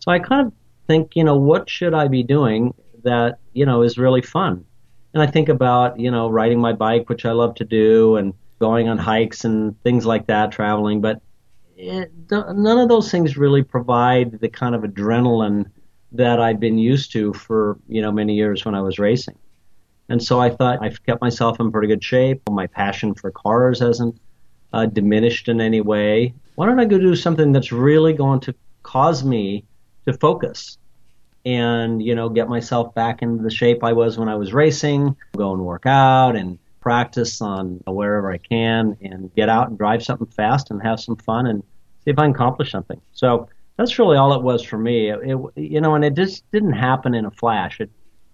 So 0.01 0.11
I 0.11 0.19
kind 0.19 0.47
of 0.47 0.53
think, 0.89 1.15
you 1.15 1.23
know, 1.25 1.37
what 1.37 1.71
should 1.71 1.95
I 1.95 2.09
be 2.09 2.23
doing 2.23 2.75
that, 3.05 3.39
you 3.53 3.67
know, 3.67 3.83
is 3.83 3.99
really 3.99 4.23
fun? 4.23 4.65
And 5.15 5.23
I 5.23 5.27
think 5.27 5.49
about, 5.49 5.99
you 5.99 6.11
know, 6.11 6.29
riding 6.29 6.61
my 6.61 6.73
bike, 6.73 7.09
which 7.09 7.25
I 7.25 7.33
love 7.33 7.55
to 7.57 7.65
do, 7.65 8.17
and 8.17 8.35
going 8.59 8.89
on 8.89 8.99
hikes 8.99 9.45
and 9.45 9.81
things 9.83 10.07
like 10.07 10.27
that, 10.27 10.51
traveling. 10.53 11.01
But 11.01 11.21
it, 11.79 12.13
none 12.31 12.79
of 12.79 12.89
those 12.89 13.11
things 13.11 13.37
really 13.37 13.63
provide 13.63 14.41
the 14.41 14.49
kind 14.49 14.75
of 14.75 14.83
adrenaline 14.83 15.71
that 16.13 16.41
I'd 16.41 16.59
been 16.59 16.77
used 16.77 17.13
to 17.13 17.33
for 17.33 17.79
you 17.89 18.03
know 18.03 18.11
many 18.11 18.35
years 18.35 18.65
when 18.65 18.75
I 18.75 18.83
was 18.83 18.99
racing. 18.99 19.39
And 20.09 20.23
so 20.23 20.41
I 20.41 20.51
thought 20.51 20.83
I've 20.83 21.05
kept 21.05 21.21
myself 21.21 21.61
in 21.61 21.71
pretty 21.71 21.89
good 21.89 22.03
shape. 22.03 22.43
My 22.51 22.67
passion 22.67 23.15
for 23.15 23.31
cars 23.31 23.81
hasn't 23.81 24.19
uh, 24.73 24.87
diminished 24.87 25.49
in 25.49 25.61
any 25.61 25.81
way. 25.81 26.35
Why 26.55 26.67
don't 26.67 26.81
I 26.81 26.87
go 26.87 26.99
do 26.99 27.15
something 27.15 27.53
that's 27.53 27.73
really 27.73 28.15
going 28.15 28.41
to 28.41 28.55
cause 28.83 29.23
me 29.23 29.65
to 30.07 30.15
focus 30.15 30.79
and, 31.45 32.03
you 32.03 32.15
know, 32.15 32.31
get 32.31 32.49
myself 32.49 32.95
back 32.95 33.21
into 33.21 33.43
the 33.43 33.51
shape 33.51 33.85
I 33.85 33.93
was 33.93 34.19
when 34.19 34.29
I 34.29 34.35
was 34.35 34.53
racing, 34.53 35.15
go 35.37 35.53
and 35.53 35.65
work 35.65 35.85
out 35.85 36.37
and 36.37 36.59
practice 36.81 37.41
on 37.41 37.83
wherever 37.87 38.31
I 38.31 38.39
can 38.39 38.97
and 39.01 39.35
get 39.35 39.49
out 39.49 39.69
and 39.69 39.79
drive 39.79 40.03
something 40.03 40.29
fast 40.29 40.71
and 40.71 40.83
have 40.83 41.01
some 41.01 41.17
fun 41.17 41.47
and 41.47 41.63
see 42.05 42.11
if 42.11 42.19
I 42.19 42.23
can 42.23 42.33
accomplish 42.33 42.71
something. 42.71 43.01
So 43.13 43.49
that's 43.77 43.99
really 43.99 44.17
all 44.17 44.33
it 44.35 44.43
was 44.43 44.63
for 44.63 44.79
me. 44.79 45.11
It, 45.11 45.19
it, 45.23 45.39
you 45.57 45.81
know, 45.81 45.95
and 45.95 46.05
it 46.05 46.15
just 46.15 46.51
didn't 46.51 46.73
happen 46.73 47.15
in 47.15 47.25
a 47.25 47.31
flash. 47.31 47.81
It 47.81 47.91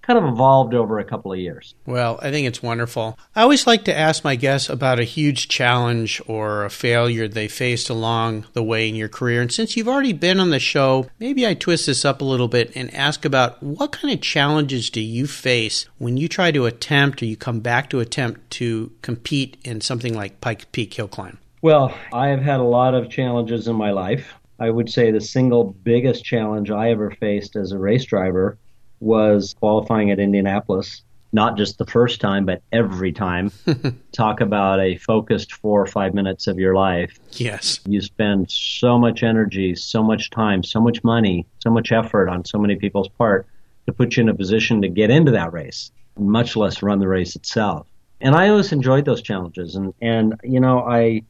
kind 0.06 0.18
of 0.18 0.24
evolved 0.24 0.74
over 0.74 0.98
a 0.98 1.04
couple 1.04 1.32
of 1.32 1.38
years. 1.38 1.74
Well, 1.86 2.18
I 2.20 2.30
think 2.30 2.46
it's 2.46 2.62
wonderful. 2.62 3.18
I 3.34 3.42
always 3.42 3.66
like 3.66 3.84
to 3.84 3.96
ask 3.96 4.22
my 4.22 4.36
guests 4.36 4.68
about 4.68 5.00
a 5.00 5.04
huge 5.04 5.48
challenge 5.48 6.20
or 6.26 6.64
a 6.64 6.70
failure 6.70 7.26
they 7.26 7.48
faced 7.48 7.88
along 7.88 8.46
the 8.52 8.62
way 8.62 8.88
in 8.88 8.94
your 8.94 9.08
career. 9.08 9.40
And 9.40 9.52
since 9.52 9.76
you've 9.76 9.88
already 9.88 10.12
been 10.12 10.40
on 10.40 10.50
the 10.50 10.58
show, 10.58 11.06
maybe 11.18 11.46
I 11.46 11.54
twist 11.54 11.86
this 11.86 12.04
up 12.04 12.20
a 12.20 12.24
little 12.24 12.48
bit 12.48 12.72
and 12.76 12.92
ask 12.94 13.24
about 13.24 13.62
what 13.62 13.92
kind 13.92 14.12
of 14.12 14.20
challenges 14.20 14.90
do 14.90 15.00
you 15.00 15.26
face 15.26 15.86
when 15.98 16.16
you 16.16 16.28
try 16.28 16.50
to 16.50 16.66
attempt 16.66 17.22
or 17.22 17.26
you 17.26 17.36
come 17.36 17.60
back 17.60 17.88
to 17.90 18.00
attempt 18.00 18.50
to 18.50 18.92
compete 19.00 19.56
in 19.64 19.80
something 19.80 20.14
like 20.14 20.40
Pike 20.40 20.70
Peak 20.72 20.92
Hill 20.92 21.08
Climb? 21.08 21.38
Well, 21.62 21.94
I 22.12 22.28
have 22.28 22.42
had 22.42 22.60
a 22.60 22.64
lot 22.64 22.94
of 22.94 23.08
challenges 23.08 23.68
in 23.68 23.76
my 23.76 23.90
life. 23.90 24.34
I 24.58 24.68
would 24.70 24.90
say 24.90 25.10
the 25.10 25.20
single 25.20 25.64
biggest 25.64 26.24
challenge 26.24 26.70
I 26.70 26.90
ever 26.90 27.10
faced 27.10 27.56
as 27.56 27.72
a 27.72 27.78
race 27.78 28.04
driver 28.04 28.58
was 29.00 29.54
qualifying 29.58 30.10
at 30.10 30.18
Indianapolis. 30.18 31.02
Not 31.32 31.56
just 31.56 31.78
the 31.78 31.86
first 31.86 32.20
time, 32.20 32.46
but 32.46 32.62
every 32.70 33.12
time. 33.12 33.50
Talk 34.12 34.40
about 34.40 34.78
a 34.78 34.96
focused 34.98 35.52
four 35.52 35.82
or 35.82 35.86
five 35.86 36.14
minutes 36.14 36.46
of 36.46 36.58
your 36.58 36.76
life. 36.76 37.18
Yes. 37.32 37.80
You 37.86 38.00
spend 38.00 38.50
so 38.50 38.98
much 38.98 39.24
energy, 39.24 39.74
so 39.74 40.02
much 40.02 40.30
time, 40.30 40.62
so 40.62 40.80
much 40.80 41.02
money, 41.02 41.44
so 41.60 41.70
much 41.70 41.90
effort 41.90 42.28
on 42.28 42.44
so 42.44 42.58
many 42.58 42.76
people's 42.76 43.08
part 43.08 43.46
to 43.86 43.92
put 43.92 44.16
you 44.16 44.22
in 44.22 44.28
a 44.28 44.34
position 44.34 44.80
to 44.82 44.88
get 44.88 45.10
into 45.10 45.32
that 45.32 45.52
race, 45.52 45.90
much 46.16 46.56
less 46.56 46.82
run 46.82 47.00
the 47.00 47.08
race 47.08 47.34
itself. 47.34 47.86
And 48.20 48.34
I 48.34 48.48
always 48.48 48.72
enjoyed 48.72 49.04
those 49.04 49.20
challenges. 49.20 49.74
And, 49.74 49.92
and 50.00 50.40
you 50.44 50.60
know, 50.60 50.80
I, 50.80 51.22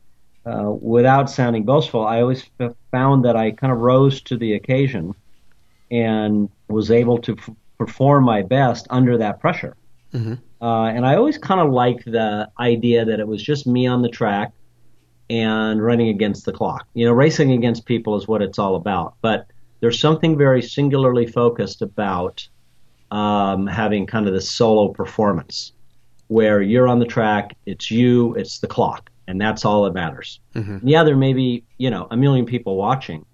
uh, 0.46 0.70
without 0.70 1.30
sounding 1.30 1.64
boastful, 1.64 2.06
I 2.06 2.20
always 2.20 2.44
f- 2.60 2.74
found 2.90 3.24
that 3.24 3.36
I 3.36 3.52
kind 3.52 3.72
of 3.72 3.78
rose 3.78 4.20
to 4.22 4.36
the 4.36 4.52
occasion 4.52 5.14
and 5.90 6.48
was 6.68 6.90
able 6.90 7.18
to 7.18 7.36
f- 7.36 7.50
perform 7.78 8.24
my 8.24 8.42
best 8.42 8.86
under 8.90 9.18
that 9.18 9.40
pressure. 9.40 9.76
Mm-hmm. 10.12 10.34
Uh, 10.64 10.86
and 10.86 11.04
I 11.06 11.16
always 11.16 11.38
kind 11.38 11.60
of 11.60 11.72
liked 11.72 12.04
the 12.04 12.48
idea 12.58 13.04
that 13.04 13.20
it 13.20 13.26
was 13.26 13.42
just 13.42 13.66
me 13.66 13.86
on 13.86 14.02
the 14.02 14.08
track 14.08 14.52
and 15.28 15.82
running 15.82 16.08
against 16.08 16.44
the 16.44 16.52
clock. 16.52 16.86
You 16.94 17.06
know, 17.06 17.12
racing 17.12 17.52
against 17.52 17.86
people 17.86 18.16
is 18.16 18.28
what 18.28 18.42
it's 18.42 18.58
all 18.58 18.76
about. 18.76 19.16
But 19.20 19.46
there's 19.80 19.98
something 19.98 20.38
very 20.38 20.62
singularly 20.62 21.26
focused 21.26 21.82
about 21.82 22.46
um, 23.10 23.66
having 23.66 24.06
kind 24.06 24.26
of 24.26 24.34
this 24.34 24.50
solo 24.50 24.88
performance 24.88 25.72
where 26.28 26.62
you're 26.62 26.88
on 26.88 26.98
the 26.98 27.06
track, 27.06 27.56
it's 27.66 27.90
you, 27.90 28.34
it's 28.34 28.58
the 28.58 28.66
clock, 28.66 29.10
and 29.28 29.40
that's 29.40 29.64
all 29.64 29.84
that 29.84 29.92
matters. 29.92 30.40
Mm-hmm. 30.54 30.86
Yeah, 30.88 31.04
there 31.04 31.16
may 31.16 31.32
be, 31.32 31.64
you 31.78 31.90
know, 31.90 32.06
a 32.10 32.16
million 32.16 32.46
people 32.46 32.76
watching, 32.76 33.26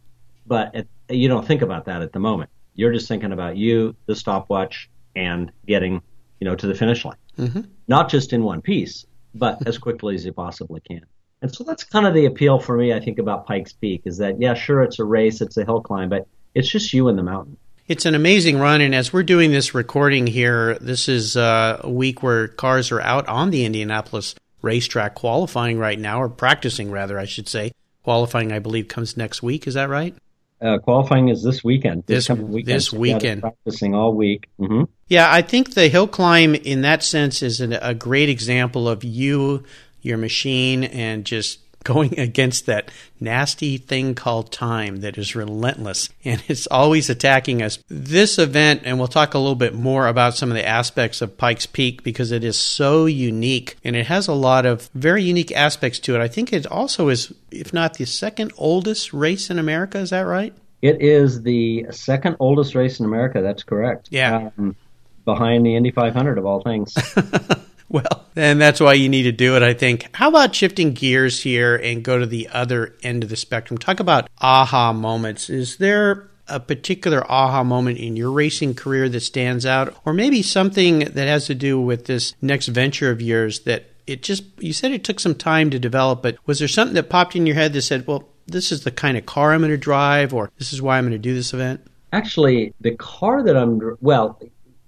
but 0.46 0.74
at, 0.74 0.86
you 1.08 1.28
don't 1.28 1.46
think 1.46 1.62
about 1.62 1.84
that 1.84 2.02
at 2.02 2.12
the 2.12 2.18
moment. 2.18 2.50
You're 2.74 2.92
just 2.92 3.08
thinking 3.08 3.32
about 3.32 3.56
you, 3.56 3.94
the 4.06 4.16
stopwatch, 4.16 4.90
and 5.16 5.50
getting, 5.66 6.02
you 6.40 6.46
know, 6.46 6.54
to 6.54 6.66
the 6.66 6.74
finish 6.74 7.04
line. 7.04 7.16
Mm-hmm. 7.38 7.62
Not 7.88 8.08
just 8.08 8.32
in 8.32 8.42
one 8.42 8.62
piece, 8.62 9.06
but 9.34 9.66
as 9.66 9.78
quickly 9.78 10.14
as 10.14 10.24
you 10.24 10.32
possibly 10.32 10.80
can. 10.80 11.04
And 11.42 11.54
so 11.54 11.64
that's 11.64 11.84
kind 11.84 12.06
of 12.06 12.14
the 12.14 12.26
appeal 12.26 12.58
for 12.58 12.76
me, 12.76 12.92
I 12.92 13.00
think, 13.00 13.18
about 13.18 13.46
Pikes 13.46 13.72
Peak 13.72 14.02
is 14.04 14.18
that, 14.18 14.40
yeah, 14.40 14.54
sure, 14.54 14.82
it's 14.82 14.98
a 14.98 15.04
race, 15.04 15.40
it's 15.40 15.56
a 15.56 15.64
hill 15.64 15.80
climb, 15.80 16.08
but 16.08 16.26
it's 16.54 16.68
just 16.68 16.92
you 16.92 17.08
and 17.08 17.18
the 17.18 17.22
mountain. 17.22 17.56
It's 17.88 18.04
an 18.06 18.14
amazing 18.14 18.58
run, 18.58 18.80
and 18.80 18.94
as 18.94 19.12
we're 19.12 19.24
doing 19.24 19.50
this 19.50 19.74
recording 19.74 20.26
here, 20.26 20.78
this 20.80 21.08
is 21.08 21.36
uh, 21.36 21.80
a 21.82 21.90
week 21.90 22.22
where 22.22 22.46
cars 22.46 22.92
are 22.92 23.00
out 23.00 23.26
on 23.26 23.50
the 23.50 23.64
Indianapolis 23.64 24.34
racetrack 24.62 25.14
qualifying 25.14 25.78
right 25.78 25.98
now, 25.98 26.20
or 26.20 26.28
practicing 26.28 26.90
rather, 26.90 27.18
I 27.18 27.24
should 27.24 27.48
say. 27.48 27.72
Qualifying, 28.04 28.52
I 28.52 28.58
believe, 28.60 28.88
comes 28.88 29.16
next 29.16 29.42
week. 29.42 29.66
Is 29.66 29.74
that 29.74 29.88
right? 29.88 30.14
Uh, 30.62 30.78
qualifying 30.78 31.28
is 31.28 31.42
this 31.42 31.64
weekend. 31.64 32.04
This, 32.06 32.26
this 32.26 32.38
weekend. 32.38 32.66
This 32.66 32.92
weekend. 32.92 33.40
Practicing 33.40 33.94
all 33.94 34.12
week. 34.12 34.48
Mm-hmm. 34.60 34.84
Yeah, 35.08 35.32
I 35.32 35.42
think 35.42 35.74
the 35.74 35.88
hill 35.88 36.06
climb, 36.06 36.54
in 36.54 36.82
that 36.82 37.02
sense, 37.02 37.42
is 37.42 37.60
an, 37.60 37.72
a 37.72 37.94
great 37.94 38.28
example 38.28 38.88
of 38.88 39.02
you, 39.02 39.64
your 40.02 40.18
machine, 40.18 40.84
and 40.84 41.24
just 41.24 41.60
going 41.84 42.18
against 42.18 42.66
that 42.66 42.90
nasty 43.18 43.78
thing 43.78 44.14
called 44.14 44.52
time 44.52 45.00
that 45.00 45.16
is 45.16 45.34
relentless 45.34 46.10
and 46.24 46.42
it's 46.48 46.66
always 46.66 47.08
attacking 47.08 47.62
us. 47.62 47.78
This 47.88 48.38
event, 48.38 48.82
and 48.84 48.98
we'll 48.98 49.08
talk 49.08 49.34
a 49.34 49.38
little 49.38 49.54
bit 49.54 49.74
more 49.74 50.06
about 50.06 50.36
some 50.36 50.50
of 50.50 50.56
the 50.56 50.66
aspects 50.66 51.22
of 51.22 51.38
Pikes 51.38 51.66
Peak 51.66 52.02
because 52.02 52.32
it 52.32 52.44
is 52.44 52.58
so 52.58 53.06
unique 53.06 53.76
and 53.82 53.96
it 53.96 54.06
has 54.06 54.28
a 54.28 54.34
lot 54.34 54.66
of 54.66 54.90
very 54.94 55.22
unique 55.22 55.52
aspects 55.52 55.98
to 56.00 56.14
it. 56.14 56.20
I 56.20 56.28
think 56.28 56.52
it 56.52 56.66
also 56.66 57.08
is, 57.08 57.32
if 57.50 57.72
not 57.72 57.94
the 57.94 58.04
second 58.04 58.52
oldest 58.56 59.12
race 59.12 59.50
in 59.50 59.58
America. 59.58 59.98
Is 59.98 60.10
that 60.10 60.22
right? 60.22 60.54
It 60.82 61.02
is 61.02 61.42
the 61.42 61.86
second 61.90 62.36
oldest 62.40 62.74
race 62.74 63.00
in 63.00 63.06
America. 63.06 63.42
That's 63.42 63.62
correct. 63.62 64.08
Yeah. 64.10 64.50
Um, 64.58 64.76
behind 65.24 65.64
the 65.66 65.76
Indy 65.76 65.90
500 65.90 66.38
of 66.38 66.46
all 66.46 66.62
things. 66.62 66.94
Well, 67.92 68.26
and 68.36 68.60
that's 68.60 68.78
why 68.78 68.92
you 68.92 69.08
need 69.08 69.24
to 69.24 69.32
do 69.32 69.56
it, 69.56 69.64
I 69.64 69.74
think. 69.74 70.08
How 70.12 70.28
about 70.28 70.54
shifting 70.54 70.92
gears 70.92 71.42
here 71.42 71.74
and 71.74 72.04
go 72.04 72.20
to 72.20 72.26
the 72.26 72.48
other 72.52 72.94
end 73.02 73.24
of 73.24 73.30
the 73.30 73.36
spectrum? 73.36 73.78
Talk 73.78 73.98
about 73.98 74.30
aha 74.38 74.92
moments. 74.92 75.50
Is 75.50 75.78
there 75.78 76.30
a 76.46 76.60
particular 76.60 77.28
aha 77.28 77.64
moment 77.64 77.98
in 77.98 78.14
your 78.14 78.30
racing 78.30 78.74
career 78.74 79.08
that 79.08 79.20
stands 79.20 79.66
out, 79.66 79.96
or 80.04 80.12
maybe 80.12 80.40
something 80.40 81.00
that 81.00 81.26
has 81.26 81.46
to 81.46 81.54
do 81.56 81.80
with 81.80 82.06
this 82.06 82.34
next 82.40 82.68
venture 82.68 83.10
of 83.10 83.20
yours 83.20 83.60
that 83.60 83.86
it 84.06 84.22
just, 84.22 84.44
you 84.58 84.72
said 84.72 84.92
it 84.92 85.02
took 85.02 85.18
some 85.18 85.34
time 85.34 85.70
to 85.70 85.78
develop, 85.80 86.22
but 86.22 86.36
was 86.46 86.60
there 86.60 86.68
something 86.68 86.94
that 86.94 87.10
popped 87.10 87.34
in 87.34 87.46
your 87.46 87.56
head 87.56 87.72
that 87.72 87.82
said, 87.82 88.06
well, 88.06 88.28
this 88.46 88.70
is 88.70 88.84
the 88.84 88.90
kind 88.90 89.16
of 89.16 89.26
car 89.26 89.52
I'm 89.52 89.60
going 89.60 89.70
to 89.70 89.76
drive, 89.76 90.32
or 90.32 90.50
this 90.58 90.72
is 90.72 90.80
why 90.80 90.96
I'm 90.98 91.04
going 91.04 91.12
to 91.12 91.18
do 91.18 91.34
this 91.34 91.52
event? 91.52 91.84
Actually, 92.12 92.72
the 92.80 92.94
car 92.96 93.42
that 93.42 93.56
I'm, 93.56 93.96
well, 94.00 94.40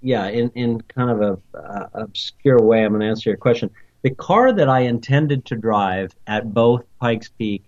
yeah, 0.03 0.27
in, 0.27 0.49
in 0.49 0.81
kind 0.81 1.09
of 1.09 1.21
a 1.21 1.57
uh, 1.57 1.87
obscure 1.93 2.61
way, 2.61 2.83
I'm 2.83 2.91
going 2.91 3.01
to 3.01 3.07
answer 3.07 3.29
your 3.29 3.37
question. 3.37 3.71
The 4.01 4.11
car 4.11 4.51
that 4.51 4.67
I 4.67 4.81
intended 4.81 5.45
to 5.45 5.55
drive 5.55 6.13
at 6.27 6.53
both 6.53 6.83
Pikes 6.99 7.29
Peak 7.29 7.63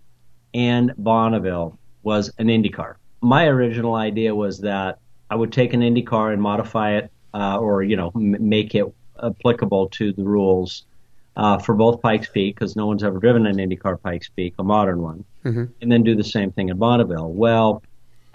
and 0.53 0.93
Bonneville 0.97 1.79
was 2.03 2.31
an 2.37 2.49
Indy 2.49 2.69
car. 2.69 2.97
My 3.21 3.47
original 3.47 3.95
idea 3.95 4.35
was 4.35 4.59
that 4.59 4.99
I 5.29 5.35
would 5.35 5.53
take 5.53 5.73
an 5.73 5.81
Indy 5.81 6.01
car 6.01 6.31
and 6.31 6.41
modify 6.41 6.97
it, 6.97 7.11
uh, 7.33 7.57
or 7.57 7.83
you 7.83 7.95
know, 7.95 8.11
m- 8.13 8.49
make 8.49 8.75
it 8.75 8.85
applicable 9.23 9.87
to 9.89 10.11
the 10.11 10.23
rules 10.23 10.83
uh, 11.37 11.57
for 11.57 11.73
both 11.73 12.01
Pikes 12.01 12.27
Peak 12.27 12.55
because 12.55 12.75
no 12.75 12.85
one's 12.85 13.03
ever 13.03 13.17
driven 13.17 13.45
an 13.45 13.59
Indy 13.59 13.77
car 13.77 13.95
Pikes 13.95 14.27
Peak, 14.29 14.55
a 14.59 14.63
modern 14.63 15.01
one, 15.01 15.23
mm-hmm. 15.45 15.65
and 15.81 15.91
then 15.91 16.03
do 16.03 16.15
the 16.15 16.23
same 16.23 16.51
thing 16.51 16.69
at 16.69 16.77
Bonneville. 16.77 17.31
Well, 17.31 17.81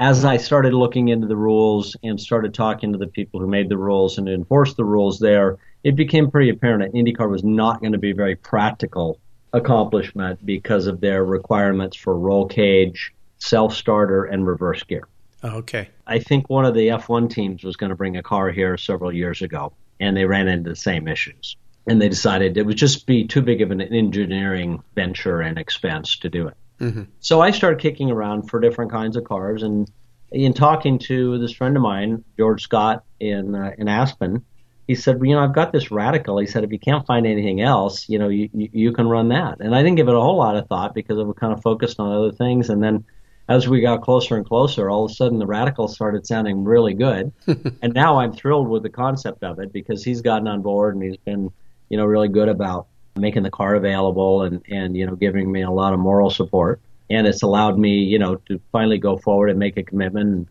as 0.00 0.24
I 0.24 0.38
started 0.38 0.72
looking 0.72 1.08
into 1.08 1.26
the 1.26 1.36
rules 1.36 1.94
and 2.02 2.18
started 2.18 2.54
talking 2.54 2.90
to 2.92 2.98
the 2.98 3.06
people 3.06 3.38
who 3.38 3.46
made 3.46 3.68
the 3.68 3.76
rules 3.76 4.16
and 4.16 4.30
enforced 4.30 4.78
the 4.78 4.84
rules 4.84 5.18
there, 5.18 5.58
it 5.84 5.94
became 5.94 6.30
pretty 6.30 6.48
apparent 6.48 6.90
that 6.90 6.98
IndyCar 6.98 7.30
was 7.30 7.44
not 7.44 7.80
going 7.80 7.92
to 7.92 7.98
be 7.98 8.12
a 8.12 8.14
very 8.14 8.34
practical 8.34 9.20
accomplishment 9.52 10.44
because 10.44 10.86
of 10.86 11.02
their 11.02 11.22
requirements 11.22 11.98
for 11.98 12.18
roll 12.18 12.46
cage, 12.46 13.12
self 13.40 13.74
starter, 13.74 14.24
and 14.24 14.46
reverse 14.46 14.82
gear. 14.84 15.06
Oh, 15.42 15.58
okay. 15.58 15.90
I 16.06 16.18
think 16.18 16.48
one 16.48 16.64
of 16.64 16.72
the 16.72 16.88
F1 16.88 17.28
teams 17.28 17.62
was 17.62 17.76
going 17.76 17.90
to 17.90 17.96
bring 17.96 18.16
a 18.16 18.22
car 18.22 18.50
here 18.50 18.78
several 18.78 19.12
years 19.12 19.42
ago, 19.42 19.74
and 20.00 20.16
they 20.16 20.24
ran 20.24 20.48
into 20.48 20.70
the 20.70 20.76
same 20.76 21.08
issues. 21.08 21.56
And 21.86 22.00
they 22.00 22.08
decided 22.08 22.56
it 22.56 22.64
would 22.64 22.76
just 22.76 23.06
be 23.06 23.26
too 23.26 23.42
big 23.42 23.60
of 23.60 23.70
an 23.70 23.82
engineering 23.82 24.82
venture 24.94 25.42
and 25.42 25.58
expense 25.58 26.16
to 26.18 26.30
do 26.30 26.48
it. 26.48 26.56
Mm-hmm. 26.80 27.02
So 27.20 27.40
I 27.40 27.50
started 27.50 27.80
kicking 27.80 28.10
around 28.10 28.48
for 28.48 28.58
different 28.58 28.90
kinds 28.90 29.16
of 29.16 29.24
cars, 29.24 29.62
and 29.62 29.90
in 30.32 30.54
talking 30.54 30.98
to 31.00 31.38
this 31.38 31.52
friend 31.52 31.76
of 31.76 31.82
mine, 31.82 32.24
George 32.38 32.62
Scott 32.62 33.04
in 33.18 33.54
uh, 33.54 33.72
in 33.76 33.88
Aspen, 33.88 34.44
he 34.86 34.94
said, 34.94 35.20
well, 35.20 35.26
"You 35.26 35.34
know, 35.36 35.44
I've 35.44 35.54
got 35.54 35.72
this 35.72 35.90
radical." 35.90 36.38
He 36.38 36.46
said, 36.46 36.64
"If 36.64 36.72
you 36.72 36.78
can't 36.78 37.06
find 37.06 37.26
anything 37.26 37.60
else, 37.60 38.08
you 38.08 38.18
know, 38.18 38.28
you 38.28 38.48
you 38.52 38.92
can 38.92 39.08
run 39.08 39.28
that." 39.28 39.60
And 39.60 39.74
I 39.74 39.82
didn't 39.82 39.96
give 39.96 40.08
it 40.08 40.14
a 40.14 40.20
whole 40.20 40.38
lot 40.38 40.56
of 40.56 40.66
thought 40.68 40.94
because 40.94 41.18
I 41.18 41.22
was 41.22 41.36
kind 41.38 41.52
of 41.52 41.62
focused 41.62 42.00
on 42.00 42.12
other 42.12 42.32
things. 42.32 42.70
And 42.70 42.82
then, 42.82 43.04
as 43.48 43.68
we 43.68 43.82
got 43.82 44.02
closer 44.02 44.36
and 44.36 44.46
closer, 44.46 44.88
all 44.88 45.04
of 45.04 45.10
a 45.10 45.14
sudden 45.14 45.38
the 45.38 45.46
radical 45.46 45.86
started 45.86 46.26
sounding 46.26 46.64
really 46.64 46.94
good, 46.94 47.32
and 47.82 47.92
now 47.92 48.18
I'm 48.18 48.32
thrilled 48.32 48.68
with 48.68 48.82
the 48.82 48.90
concept 48.90 49.44
of 49.44 49.58
it 49.58 49.72
because 49.72 50.02
he's 50.02 50.22
gotten 50.22 50.48
on 50.48 50.62
board 50.62 50.94
and 50.94 51.04
he's 51.04 51.18
been, 51.18 51.52
you 51.88 51.98
know, 51.98 52.06
really 52.06 52.28
good 52.28 52.48
about 52.48 52.86
making 53.16 53.42
the 53.42 53.50
car 53.50 53.74
available 53.74 54.42
and, 54.42 54.62
and, 54.68 54.96
you 54.96 55.06
know, 55.06 55.16
giving 55.16 55.50
me 55.50 55.62
a 55.62 55.70
lot 55.70 55.92
of 55.92 55.98
moral 55.98 56.30
support. 56.30 56.80
And 57.08 57.26
it's 57.26 57.42
allowed 57.42 57.78
me, 57.78 57.98
you 57.98 58.18
know, 58.18 58.36
to 58.46 58.60
finally 58.72 58.98
go 58.98 59.16
forward 59.16 59.50
and 59.50 59.58
make 59.58 59.76
a 59.76 59.82
commitment 59.82 60.28
and, 60.28 60.46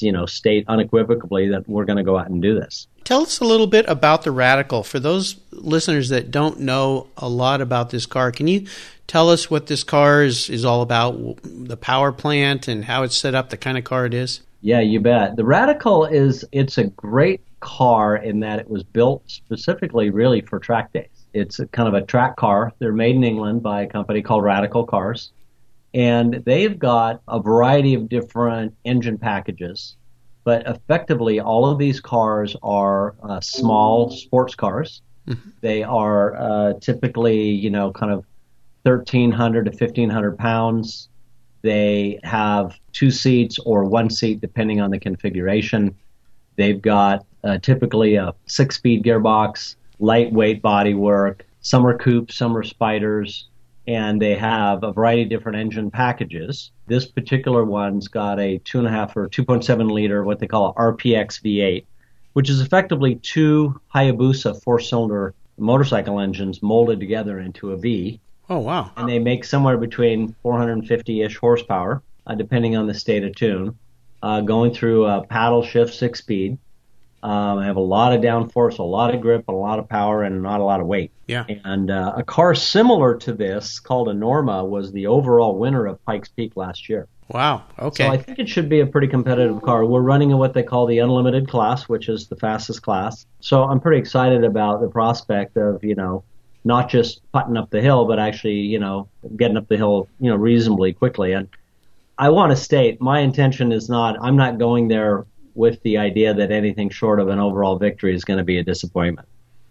you 0.00 0.12
know, 0.12 0.24
state 0.24 0.64
unequivocally 0.68 1.48
that 1.48 1.68
we're 1.68 1.84
going 1.84 1.98
to 1.98 2.04
go 2.04 2.16
out 2.16 2.28
and 2.28 2.40
do 2.40 2.54
this. 2.54 2.86
Tell 3.04 3.22
us 3.22 3.40
a 3.40 3.44
little 3.44 3.66
bit 3.66 3.84
about 3.88 4.22
the 4.22 4.30
Radical. 4.30 4.82
For 4.82 4.98
those 4.98 5.36
listeners 5.52 6.08
that 6.08 6.30
don't 6.30 6.60
know 6.60 7.08
a 7.16 7.28
lot 7.28 7.60
about 7.60 7.90
this 7.90 8.06
car, 8.06 8.32
can 8.32 8.48
you 8.48 8.66
tell 9.06 9.30
us 9.30 9.50
what 9.50 9.66
this 9.66 9.84
car 9.84 10.22
is, 10.22 10.48
is 10.48 10.64
all 10.64 10.82
about, 10.82 11.38
the 11.42 11.76
power 11.76 12.12
plant 12.12 12.68
and 12.68 12.84
how 12.84 13.02
it's 13.02 13.16
set 13.16 13.34
up, 13.34 13.50
the 13.50 13.56
kind 13.56 13.78
of 13.78 13.84
car 13.84 14.06
it 14.06 14.14
is? 14.14 14.40
Yeah, 14.60 14.80
you 14.80 15.00
bet. 15.00 15.36
The 15.36 15.44
Radical 15.44 16.06
is 16.06 16.44
it's 16.50 16.78
a 16.78 16.84
great 16.84 17.40
car 17.60 18.16
in 18.16 18.40
that 18.40 18.58
it 18.58 18.68
was 18.68 18.82
built 18.82 19.22
specifically 19.26 20.10
really 20.10 20.40
for 20.40 20.58
track 20.58 20.92
days. 20.92 21.08
It's 21.36 21.58
a, 21.58 21.66
kind 21.66 21.88
of 21.88 21.94
a 21.94 22.04
track 22.04 22.36
car. 22.36 22.72
They're 22.78 22.92
made 22.92 23.16
in 23.16 23.24
England 23.24 23.62
by 23.62 23.82
a 23.82 23.86
company 23.86 24.22
called 24.22 24.42
Radical 24.42 24.84
Cars. 24.84 25.32
And 25.92 26.42
they've 26.44 26.78
got 26.78 27.22
a 27.28 27.40
variety 27.40 27.94
of 27.94 28.08
different 28.08 28.74
engine 28.84 29.18
packages. 29.18 29.96
But 30.44 30.66
effectively, 30.66 31.40
all 31.40 31.66
of 31.66 31.78
these 31.78 32.00
cars 32.00 32.56
are 32.62 33.14
uh, 33.22 33.40
small 33.40 34.10
sports 34.10 34.54
cars. 34.54 35.02
Mm-hmm. 35.26 35.50
They 35.60 35.82
are 35.82 36.36
uh, 36.36 36.72
typically, 36.80 37.50
you 37.50 37.70
know, 37.70 37.90
kind 37.92 38.12
of 38.12 38.24
1,300 38.84 39.64
to 39.64 39.70
1,500 39.70 40.38
pounds. 40.38 41.08
They 41.62 42.20
have 42.22 42.78
two 42.92 43.10
seats 43.10 43.58
or 43.58 43.84
one 43.84 44.08
seat, 44.08 44.40
depending 44.40 44.80
on 44.80 44.90
the 44.90 45.00
configuration. 45.00 45.96
They've 46.54 46.80
got 46.80 47.26
uh, 47.42 47.58
typically 47.58 48.14
a 48.14 48.34
six 48.46 48.76
speed 48.76 49.02
gearbox, 49.02 49.76
lightweight 49.98 50.62
bodywork. 50.62 51.40
Some 51.60 51.86
are 51.86 51.96
coupes, 51.96 52.36
some 52.36 52.56
are 52.56 52.62
spiders, 52.62 53.48
and 53.86 54.20
they 54.20 54.34
have 54.34 54.82
a 54.82 54.92
variety 54.92 55.22
of 55.22 55.28
different 55.28 55.58
engine 55.58 55.90
packages. 55.90 56.70
This 56.86 57.06
particular 57.06 57.64
one's 57.64 58.08
got 58.08 58.38
a 58.38 58.58
2.5 58.60 59.16
or 59.16 59.28
2.7 59.28 59.90
liter, 59.90 60.24
what 60.24 60.38
they 60.38 60.46
call 60.46 60.70
a 60.70 60.74
RPX 60.74 61.42
V8, 61.42 61.84
which 62.32 62.50
is 62.50 62.60
effectively 62.60 63.16
two 63.16 63.80
Hayabusa 63.94 64.62
four 64.62 64.80
cylinder 64.80 65.34
motorcycle 65.58 66.20
engines 66.20 66.62
molded 66.62 67.00
together 67.00 67.38
into 67.38 67.72
a 67.72 67.76
V. 67.76 68.20
Oh, 68.48 68.58
wow. 68.58 68.90
And 68.96 69.08
they 69.08 69.18
make 69.18 69.44
somewhere 69.44 69.76
between 69.76 70.34
450 70.42 71.22
ish 71.22 71.36
horsepower, 71.36 72.02
uh, 72.26 72.34
depending 72.34 72.76
on 72.76 72.86
the 72.86 72.94
state 72.94 73.24
of 73.24 73.34
tune, 73.34 73.76
uh, 74.22 74.40
going 74.40 74.72
through 74.72 75.06
a 75.06 75.24
paddle 75.24 75.64
shift 75.64 75.94
six 75.94 76.20
speed. 76.20 76.58
Um, 77.26 77.58
I 77.58 77.66
have 77.66 77.74
a 77.74 77.80
lot 77.80 78.12
of 78.12 78.20
downforce, 78.20 78.78
a 78.78 78.84
lot 78.84 79.12
of 79.12 79.20
grip, 79.20 79.48
a 79.48 79.52
lot 79.52 79.80
of 79.80 79.88
power, 79.88 80.22
and 80.22 80.44
not 80.44 80.60
a 80.60 80.62
lot 80.62 80.78
of 80.78 80.86
weight. 80.86 81.10
Yeah. 81.26 81.44
And 81.64 81.90
uh, 81.90 82.12
a 82.16 82.22
car 82.22 82.54
similar 82.54 83.16
to 83.16 83.32
this, 83.32 83.80
called 83.80 84.08
a 84.08 84.14
Norma, 84.14 84.64
was 84.64 84.92
the 84.92 85.08
overall 85.08 85.58
winner 85.58 85.86
of 85.86 86.04
Pikes 86.04 86.28
Peak 86.28 86.52
last 86.54 86.88
year. 86.88 87.08
Wow. 87.28 87.64
Okay. 87.80 88.04
So 88.04 88.12
I 88.12 88.16
think 88.16 88.38
it 88.38 88.48
should 88.48 88.68
be 88.68 88.78
a 88.78 88.86
pretty 88.86 89.08
competitive 89.08 89.60
car. 89.62 89.84
We're 89.84 90.02
running 90.02 90.30
in 90.30 90.38
what 90.38 90.54
they 90.54 90.62
call 90.62 90.86
the 90.86 91.00
unlimited 91.00 91.48
class, 91.48 91.88
which 91.88 92.08
is 92.08 92.28
the 92.28 92.36
fastest 92.36 92.82
class. 92.82 93.26
So 93.40 93.64
I'm 93.64 93.80
pretty 93.80 93.98
excited 93.98 94.44
about 94.44 94.80
the 94.80 94.88
prospect 94.88 95.56
of, 95.56 95.82
you 95.82 95.96
know, 95.96 96.22
not 96.62 96.88
just 96.88 97.22
putting 97.32 97.56
up 97.56 97.70
the 97.70 97.80
hill, 97.80 98.04
but 98.04 98.20
actually, 98.20 98.60
you 98.60 98.78
know, 98.78 99.08
getting 99.36 99.56
up 99.56 99.66
the 99.66 99.76
hill, 99.76 100.08
you 100.20 100.30
know, 100.30 100.36
reasonably 100.36 100.92
quickly. 100.92 101.32
And 101.32 101.48
I 102.16 102.30
want 102.30 102.52
to 102.52 102.56
state 102.56 103.00
my 103.00 103.18
intention 103.18 103.72
is 103.72 103.88
not, 103.88 104.16
I'm 104.22 104.36
not 104.36 104.58
going 104.58 104.86
there 104.86 105.26
with 105.56 105.82
the 105.82 105.98
idea 105.98 106.34
that 106.34 106.52
anything 106.52 106.90
short 106.90 107.18
of 107.18 107.28
an 107.28 107.38
overall 107.38 107.78
victory 107.78 108.14
is 108.14 108.24
going 108.24 108.38
to 108.38 108.44
be 108.44 108.58
a 108.58 108.62
disappointment. 108.62 109.26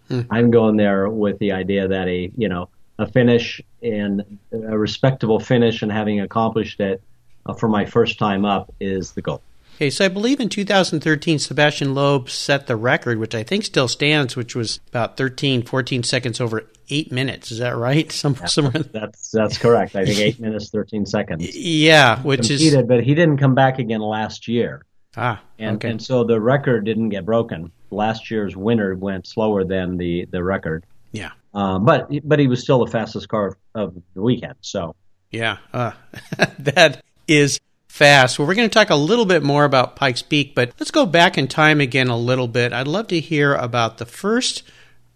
Hmm. 0.08 0.22
I'm 0.30 0.50
going 0.50 0.76
there 0.76 1.08
with 1.08 1.38
the 1.38 1.52
idea 1.52 1.88
that 1.88 2.08
a, 2.08 2.30
you 2.36 2.48
know, 2.48 2.68
a 2.98 3.06
finish 3.06 3.60
and 3.82 4.38
a 4.52 4.78
respectable 4.78 5.40
finish 5.40 5.82
and 5.82 5.92
having 5.92 6.20
accomplished 6.20 6.80
it 6.80 7.02
uh, 7.44 7.54
for 7.54 7.68
my 7.68 7.84
first 7.84 8.18
time 8.18 8.44
up 8.44 8.72
is 8.80 9.12
the 9.12 9.22
goal. 9.22 9.42
Okay, 9.76 9.90
so 9.90 10.06
I 10.06 10.08
believe 10.08 10.40
in 10.40 10.48
2013, 10.48 11.36
Sébastien 11.36 11.92
Loeb 11.92 12.30
set 12.30 12.66
the 12.66 12.76
record, 12.76 13.18
which 13.18 13.34
I 13.34 13.42
think 13.42 13.62
still 13.62 13.88
stands, 13.88 14.34
which 14.34 14.56
was 14.56 14.80
about 14.88 15.18
13, 15.18 15.64
14 15.64 16.02
seconds 16.02 16.40
over 16.40 16.64
eight 16.88 17.12
minutes. 17.12 17.52
Is 17.52 17.58
that 17.58 17.76
right? 17.76 18.10
Some, 18.16 18.36
yeah, 18.40 18.46
somewhere. 18.46 18.82
That's 18.84 19.30
that's 19.30 19.58
correct. 19.58 19.94
I 19.94 20.06
think 20.06 20.18
eight 20.18 20.40
minutes, 20.40 20.70
13 20.70 21.04
seconds. 21.04 21.54
Yeah, 21.56 22.22
which 22.22 22.48
competed, 22.48 22.80
is. 22.80 22.86
But 22.86 23.04
he 23.04 23.14
didn't 23.14 23.36
come 23.36 23.54
back 23.54 23.78
again 23.78 24.00
last 24.00 24.48
year. 24.48 24.82
Ah, 25.16 25.42
and, 25.58 25.76
okay. 25.76 25.90
and 25.90 26.02
so 26.02 26.24
the 26.24 26.40
record 26.40 26.84
didn't 26.84 27.08
get 27.08 27.24
broken. 27.24 27.72
Last 27.90 28.30
year's 28.30 28.56
winner 28.56 28.94
went 28.94 29.26
slower 29.26 29.64
than 29.64 29.96
the, 29.96 30.26
the 30.26 30.42
record. 30.42 30.84
Yeah. 31.12 31.30
Um, 31.54 31.84
but 31.86 32.10
but 32.24 32.38
he 32.38 32.48
was 32.48 32.62
still 32.62 32.84
the 32.84 32.90
fastest 32.90 33.28
car 33.28 33.56
of 33.74 33.96
the 34.14 34.22
weekend. 34.22 34.56
So. 34.60 34.94
Yeah, 35.30 35.58
uh, 35.72 35.92
that 36.58 37.02
is 37.26 37.60
fast. 37.88 38.38
Well, 38.38 38.46
we're 38.46 38.54
going 38.54 38.68
to 38.68 38.72
talk 38.72 38.90
a 38.90 38.96
little 38.96 39.24
bit 39.24 39.42
more 39.42 39.64
about 39.64 39.96
Pikes 39.96 40.22
Peak, 40.22 40.54
but 40.54 40.72
let's 40.78 40.90
go 40.90 41.06
back 41.06 41.38
in 41.38 41.48
time 41.48 41.80
again 41.80 42.08
a 42.08 42.16
little 42.16 42.46
bit. 42.46 42.72
I'd 42.72 42.86
love 42.86 43.08
to 43.08 43.20
hear 43.20 43.54
about 43.54 43.98
the 43.98 44.06
first, 44.06 44.62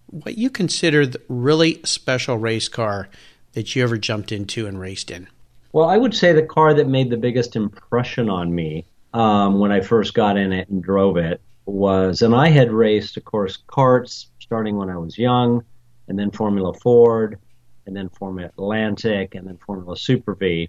what 0.06 0.38
you 0.38 0.50
consider 0.50 1.06
the 1.06 1.20
really 1.28 1.80
special 1.84 2.38
race 2.38 2.68
car 2.68 3.08
that 3.52 3.76
you 3.76 3.82
ever 3.82 3.98
jumped 3.98 4.32
into 4.32 4.66
and 4.66 4.80
raced 4.80 5.10
in. 5.10 5.28
Well, 5.72 5.88
I 5.88 5.96
would 5.96 6.14
say 6.14 6.32
the 6.32 6.42
car 6.42 6.74
that 6.74 6.88
made 6.88 7.10
the 7.10 7.16
biggest 7.16 7.54
impression 7.54 8.28
on 8.28 8.54
me 8.54 8.86
um, 9.12 9.58
when 9.58 9.72
I 9.72 9.80
first 9.80 10.14
got 10.14 10.36
in 10.36 10.52
it 10.52 10.68
and 10.68 10.82
drove 10.82 11.16
it 11.16 11.40
was, 11.66 12.22
and 12.22 12.34
I 12.34 12.48
had 12.48 12.72
raced, 12.72 13.16
of 13.16 13.24
course, 13.24 13.58
carts 13.66 14.28
starting 14.40 14.76
when 14.76 14.90
I 14.90 14.96
was 14.96 15.18
young, 15.18 15.64
and 16.08 16.18
then 16.18 16.30
Formula 16.30 16.72
Ford, 16.74 17.38
and 17.86 17.96
then 17.96 18.08
Formula 18.08 18.48
Atlantic, 18.48 19.34
and 19.34 19.46
then 19.46 19.56
Formula 19.58 19.96
Super 19.96 20.34
V. 20.34 20.68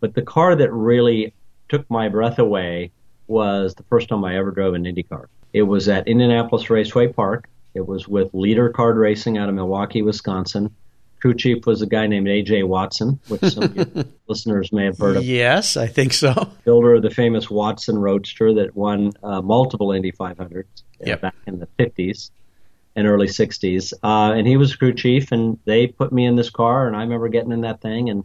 But 0.00 0.14
the 0.14 0.22
car 0.22 0.56
that 0.56 0.72
really 0.72 1.32
took 1.68 1.88
my 1.90 2.08
breath 2.08 2.38
away 2.38 2.90
was 3.26 3.74
the 3.74 3.84
first 3.84 4.08
time 4.08 4.24
I 4.24 4.36
ever 4.36 4.50
drove 4.50 4.74
an 4.74 4.86
Indy 4.86 5.04
car. 5.04 5.28
It 5.52 5.62
was 5.62 5.88
at 5.88 6.08
Indianapolis 6.08 6.68
Raceway 6.70 7.12
Park. 7.12 7.48
It 7.74 7.86
was 7.86 8.08
with 8.08 8.34
Leader 8.34 8.70
Card 8.70 8.96
Racing 8.96 9.38
out 9.38 9.48
of 9.48 9.54
Milwaukee, 9.54 10.02
Wisconsin. 10.02 10.74
Crew 11.20 11.34
chief 11.34 11.66
was 11.66 11.82
a 11.82 11.86
guy 11.86 12.06
named 12.06 12.28
A.J. 12.28 12.62
Watson, 12.62 13.20
which 13.28 13.42
some 13.42 13.74
listeners 14.28 14.72
may 14.72 14.86
have 14.86 14.98
heard 14.98 15.16
of. 15.16 15.24
Yes, 15.24 15.76
I 15.76 15.86
think 15.86 16.12
so. 16.12 16.50
Builder 16.64 16.94
of 16.94 17.02
the 17.02 17.10
famous 17.10 17.50
Watson 17.50 17.98
Roadster 17.98 18.54
that 18.54 18.74
won 18.74 19.12
uh, 19.22 19.42
multiple 19.42 19.92
Indy 19.92 20.12
500s 20.12 20.64
uh, 20.64 20.64
yep. 21.04 21.20
back 21.20 21.34
in 21.46 21.58
the 21.58 21.68
50s 21.78 22.30
and 22.96 23.06
early 23.06 23.26
60s. 23.26 23.92
Uh, 24.02 24.32
and 24.32 24.46
he 24.46 24.56
was 24.56 24.74
crew 24.74 24.94
chief, 24.94 25.30
and 25.32 25.58
they 25.64 25.86
put 25.86 26.12
me 26.12 26.26
in 26.26 26.36
this 26.36 26.50
car, 26.50 26.86
and 26.86 26.96
I 26.96 27.02
remember 27.02 27.28
getting 27.28 27.52
in 27.52 27.60
that 27.62 27.80
thing, 27.80 28.08
and 28.08 28.24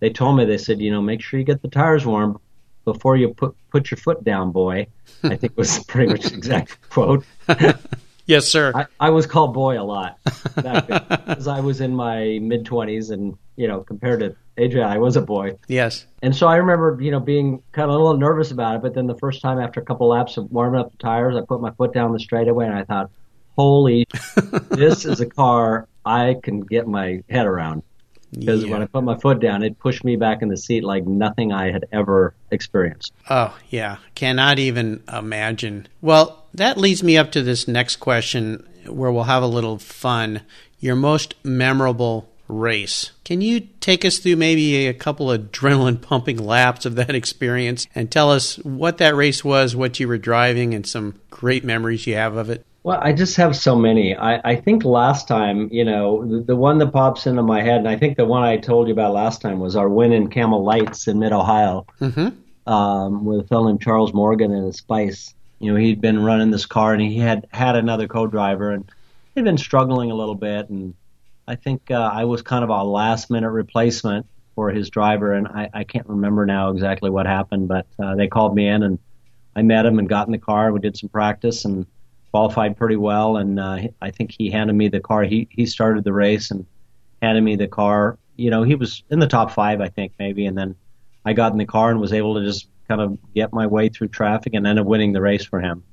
they 0.00 0.10
told 0.10 0.36
me, 0.36 0.44
they 0.44 0.58
said, 0.58 0.80
you 0.80 0.90
know, 0.90 1.00
make 1.00 1.20
sure 1.20 1.38
you 1.38 1.46
get 1.46 1.62
the 1.62 1.68
tires 1.68 2.04
warm 2.04 2.40
before 2.84 3.16
you 3.16 3.32
put 3.34 3.54
put 3.70 3.90
your 3.90 3.98
foot 3.98 4.24
down, 4.24 4.50
boy. 4.50 4.86
I 5.22 5.36
think 5.36 5.56
was 5.56 5.82
pretty 5.88 6.12
much 6.12 6.24
the 6.24 6.34
exact 6.34 6.90
quote. 6.90 7.24
yes, 8.26 8.46
sir. 8.48 8.72
I, 8.74 8.86
I, 9.00 9.10
was 9.10 9.26
called 9.26 9.54
boy 9.54 9.80
a 9.80 9.84
lot 9.84 10.18
back 10.56 10.86
then 10.86 11.04
because 11.26 11.48
I 11.48 11.60
was 11.60 11.80
in 11.80 11.94
my 11.94 12.38
mid 12.40 12.64
twenties, 12.64 13.10
and 13.10 13.36
you 13.56 13.68
know, 13.68 13.80
compared 13.80 14.20
to 14.20 14.36
Adrian, 14.56 14.86
I 14.86 14.98
was 14.98 15.16
a 15.16 15.22
boy. 15.22 15.56
Yes. 15.68 16.06
And 16.22 16.34
so 16.34 16.46
I 16.46 16.56
remember, 16.56 16.98
you 17.00 17.10
know, 17.10 17.20
being 17.20 17.62
kind 17.72 17.90
of 17.90 17.94
a 17.94 17.98
little 17.98 18.18
nervous 18.18 18.50
about 18.50 18.76
it. 18.76 18.82
But 18.82 18.94
then 18.94 19.06
the 19.06 19.18
first 19.18 19.40
time, 19.40 19.58
after 19.58 19.80
a 19.80 19.84
couple 19.84 20.08
laps 20.08 20.36
of 20.36 20.50
warming 20.50 20.80
up 20.80 20.90
the 20.90 20.98
tires, 20.98 21.36
I 21.36 21.40
put 21.40 21.60
my 21.60 21.70
foot 21.72 21.92
down 21.92 22.12
the 22.12 22.20
straightaway, 22.20 22.66
and 22.66 22.74
I 22.74 22.84
thought, 22.84 23.10
"Holy, 23.56 24.06
this 24.70 25.04
is 25.04 25.20
a 25.20 25.26
car 25.26 25.88
I 26.04 26.36
can 26.42 26.60
get 26.60 26.86
my 26.86 27.22
head 27.28 27.46
around." 27.46 27.82
Because 28.36 28.64
yeah. 28.64 28.70
when 28.70 28.82
I 28.82 28.86
put 28.86 29.04
my 29.04 29.18
foot 29.18 29.40
down, 29.40 29.62
it 29.62 29.78
pushed 29.78 30.04
me 30.04 30.16
back 30.16 30.42
in 30.42 30.48
the 30.48 30.56
seat 30.56 30.84
like 30.84 31.06
nothing 31.06 31.52
I 31.52 31.70
had 31.70 31.86
ever 31.92 32.34
experienced. 32.50 33.12
Oh, 33.28 33.56
yeah. 33.68 33.98
Cannot 34.14 34.58
even 34.58 35.02
imagine. 35.12 35.88
Well, 36.00 36.44
that 36.54 36.78
leads 36.78 37.02
me 37.02 37.16
up 37.16 37.32
to 37.32 37.42
this 37.42 37.68
next 37.68 37.96
question 37.96 38.66
where 38.86 39.12
we'll 39.12 39.24
have 39.24 39.42
a 39.42 39.46
little 39.46 39.78
fun. 39.78 40.42
Your 40.80 40.96
most 40.96 41.34
memorable 41.44 42.28
race. 42.48 43.12
Can 43.24 43.40
you 43.40 43.60
take 43.80 44.04
us 44.04 44.18
through 44.18 44.36
maybe 44.36 44.86
a 44.86 44.94
couple 44.94 45.30
of 45.30 45.40
adrenaline 45.40 46.00
pumping 46.00 46.38
laps 46.38 46.84
of 46.84 46.96
that 46.96 47.14
experience 47.14 47.86
and 47.94 48.10
tell 48.10 48.30
us 48.30 48.56
what 48.56 48.98
that 48.98 49.14
race 49.14 49.44
was, 49.44 49.76
what 49.76 50.00
you 50.00 50.08
were 50.08 50.18
driving, 50.18 50.74
and 50.74 50.86
some 50.86 51.20
great 51.30 51.64
memories 51.64 52.06
you 52.06 52.14
have 52.14 52.36
of 52.36 52.50
it? 52.50 52.64
Well, 52.84 52.98
I 53.00 53.12
just 53.12 53.36
have 53.36 53.54
so 53.54 53.76
many. 53.76 54.16
I, 54.16 54.40
I 54.44 54.56
think 54.56 54.84
last 54.84 55.28
time, 55.28 55.68
you 55.70 55.84
know, 55.84 56.26
the, 56.26 56.40
the 56.40 56.56
one 56.56 56.78
that 56.78 56.92
pops 56.92 57.28
into 57.28 57.42
my 57.42 57.62
head, 57.62 57.76
and 57.76 57.88
I 57.88 57.96
think 57.96 58.16
the 58.16 58.24
one 58.24 58.42
I 58.42 58.56
told 58.56 58.88
you 58.88 58.92
about 58.92 59.12
last 59.12 59.40
time 59.40 59.60
was 59.60 59.76
our 59.76 59.88
win 59.88 60.12
in 60.12 60.28
Camel 60.28 60.64
Lights 60.64 61.06
in 61.06 61.20
Mid 61.20 61.32
Ohio 61.32 61.86
mm-hmm. 62.00 62.70
um, 62.72 63.24
with 63.24 63.40
a 63.40 63.44
fellow 63.44 63.68
named 63.68 63.82
Charles 63.82 64.12
Morgan 64.12 64.52
and 64.52 64.66
his 64.66 64.78
Spice. 64.78 65.32
You 65.60 65.72
know, 65.72 65.78
he'd 65.78 66.00
been 66.00 66.24
running 66.24 66.50
this 66.50 66.66
car 66.66 66.92
and 66.92 67.00
he 67.00 67.18
had 67.18 67.46
had 67.52 67.76
another 67.76 68.08
co-driver 68.08 68.72
and 68.72 68.90
he'd 69.36 69.44
been 69.44 69.58
struggling 69.58 70.10
a 70.10 70.16
little 70.16 70.34
bit. 70.34 70.68
And 70.68 70.94
I 71.46 71.54
think 71.54 71.88
uh, 71.88 72.10
I 72.12 72.24
was 72.24 72.42
kind 72.42 72.64
of 72.64 72.70
a 72.70 72.82
last 72.82 73.30
minute 73.30 73.50
replacement 73.50 74.26
for 74.56 74.72
his 74.72 74.90
driver. 74.90 75.34
And 75.34 75.46
I, 75.46 75.70
I 75.72 75.84
can't 75.84 76.08
remember 76.08 76.46
now 76.46 76.70
exactly 76.70 77.10
what 77.10 77.26
happened, 77.26 77.68
but 77.68 77.86
uh, 78.02 78.16
they 78.16 78.26
called 78.26 78.56
me 78.56 78.66
in 78.66 78.82
and 78.82 78.98
I 79.54 79.62
met 79.62 79.86
him 79.86 80.00
and 80.00 80.08
got 80.08 80.26
in 80.26 80.32
the 80.32 80.38
car. 80.38 80.72
We 80.72 80.80
did 80.80 80.96
some 80.96 81.10
practice 81.10 81.64
and 81.64 81.86
qualified 82.32 82.76
pretty 82.76 82.96
well, 82.96 83.36
and 83.36 83.60
uh, 83.60 83.78
I 84.00 84.10
think 84.10 84.32
he 84.36 84.50
handed 84.50 84.72
me 84.72 84.88
the 84.88 85.00
car. 85.00 85.22
He 85.22 85.46
he 85.50 85.66
started 85.66 86.02
the 86.02 86.12
race 86.12 86.50
and 86.50 86.66
handed 87.20 87.44
me 87.44 87.56
the 87.56 87.68
car. 87.68 88.18
You 88.36 88.50
know, 88.50 88.62
he 88.62 88.74
was 88.74 89.04
in 89.10 89.20
the 89.20 89.28
top 89.28 89.52
five, 89.52 89.80
I 89.80 89.88
think, 89.88 90.12
maybe, 90.18 90.46
and 90.46 90.56
then 90.56 90.74
I 91.24 91.34
got 91.34 91.52
in 91.52 91.58
the 91.58 91.66
car 91.66 91.90
and 91.90 92.00
was 92.00 92.12
able 92.12 92.34
to 92.34 92.44
just 92.44 92.66
kind 92.88 93.00
of 93.00 93.18
get 93.34 93.52
my 93.52 93.66
way 93.66 93.88
through 93.88 94.08
traffic 94.08 94.54
and 94.54 94.66
end 94.66 94.78
up 94.78 94.86
winning 94.86 95.12
the 95.12 95.20
race 95.20 95.44
for 95.44 95.60
him. 95.60 95.84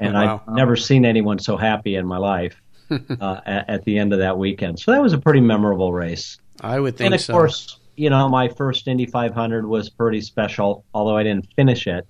And 0.00 0.14
wow. 0.14 0.42
I've 0.48 0.54
never 0.54 0.74
seen 0.74 1.04
anyone 1.04 1.38
so 1.38 1.56
happy 1.56 1.94
in 1.94 2.04
my 2.04 2.16
life 2.16 2.60
uh, 2.90 3.40
at, 3.46 3.70
at, 3.70 3.84
the 3.84 3.98
end 3.98 4.12
of 4.12 4.18
that 4.18 4.36
weekend. 4.36 4.80
So 4.80 4.90
that 4.90 5.00
was 5.00 5.12
a 5.12 5.18
pretty 5.18 5.40
memorable 5.40 5.92
race. 5.92 6.38
I 6.60 6.80
would 6.80 6.96
think 6.96 7.06
and 7.06 7.14
of 7.14 7.20
so. 7.20 7.32
course, 7.32 7.78
you 7.94 8.10
know, 8.10 8.28
my 8.28 8.48
first 8.48 8.88
Indy 8.88 9.06
500 9.06 9.66
was 9.66 9.88
pretty 9.88 10.20
special, 10.20 10.84
although 10.92 11.16
I 11.16 11.22
didn't 11.22 11.46
finish 11.54 11.86
it. 11.86 12.08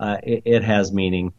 uh, 0.00 0.16
it, 0.24 0.42
it, 0.44 0.64
has 0.64 0.92
meaning 0.92 1.32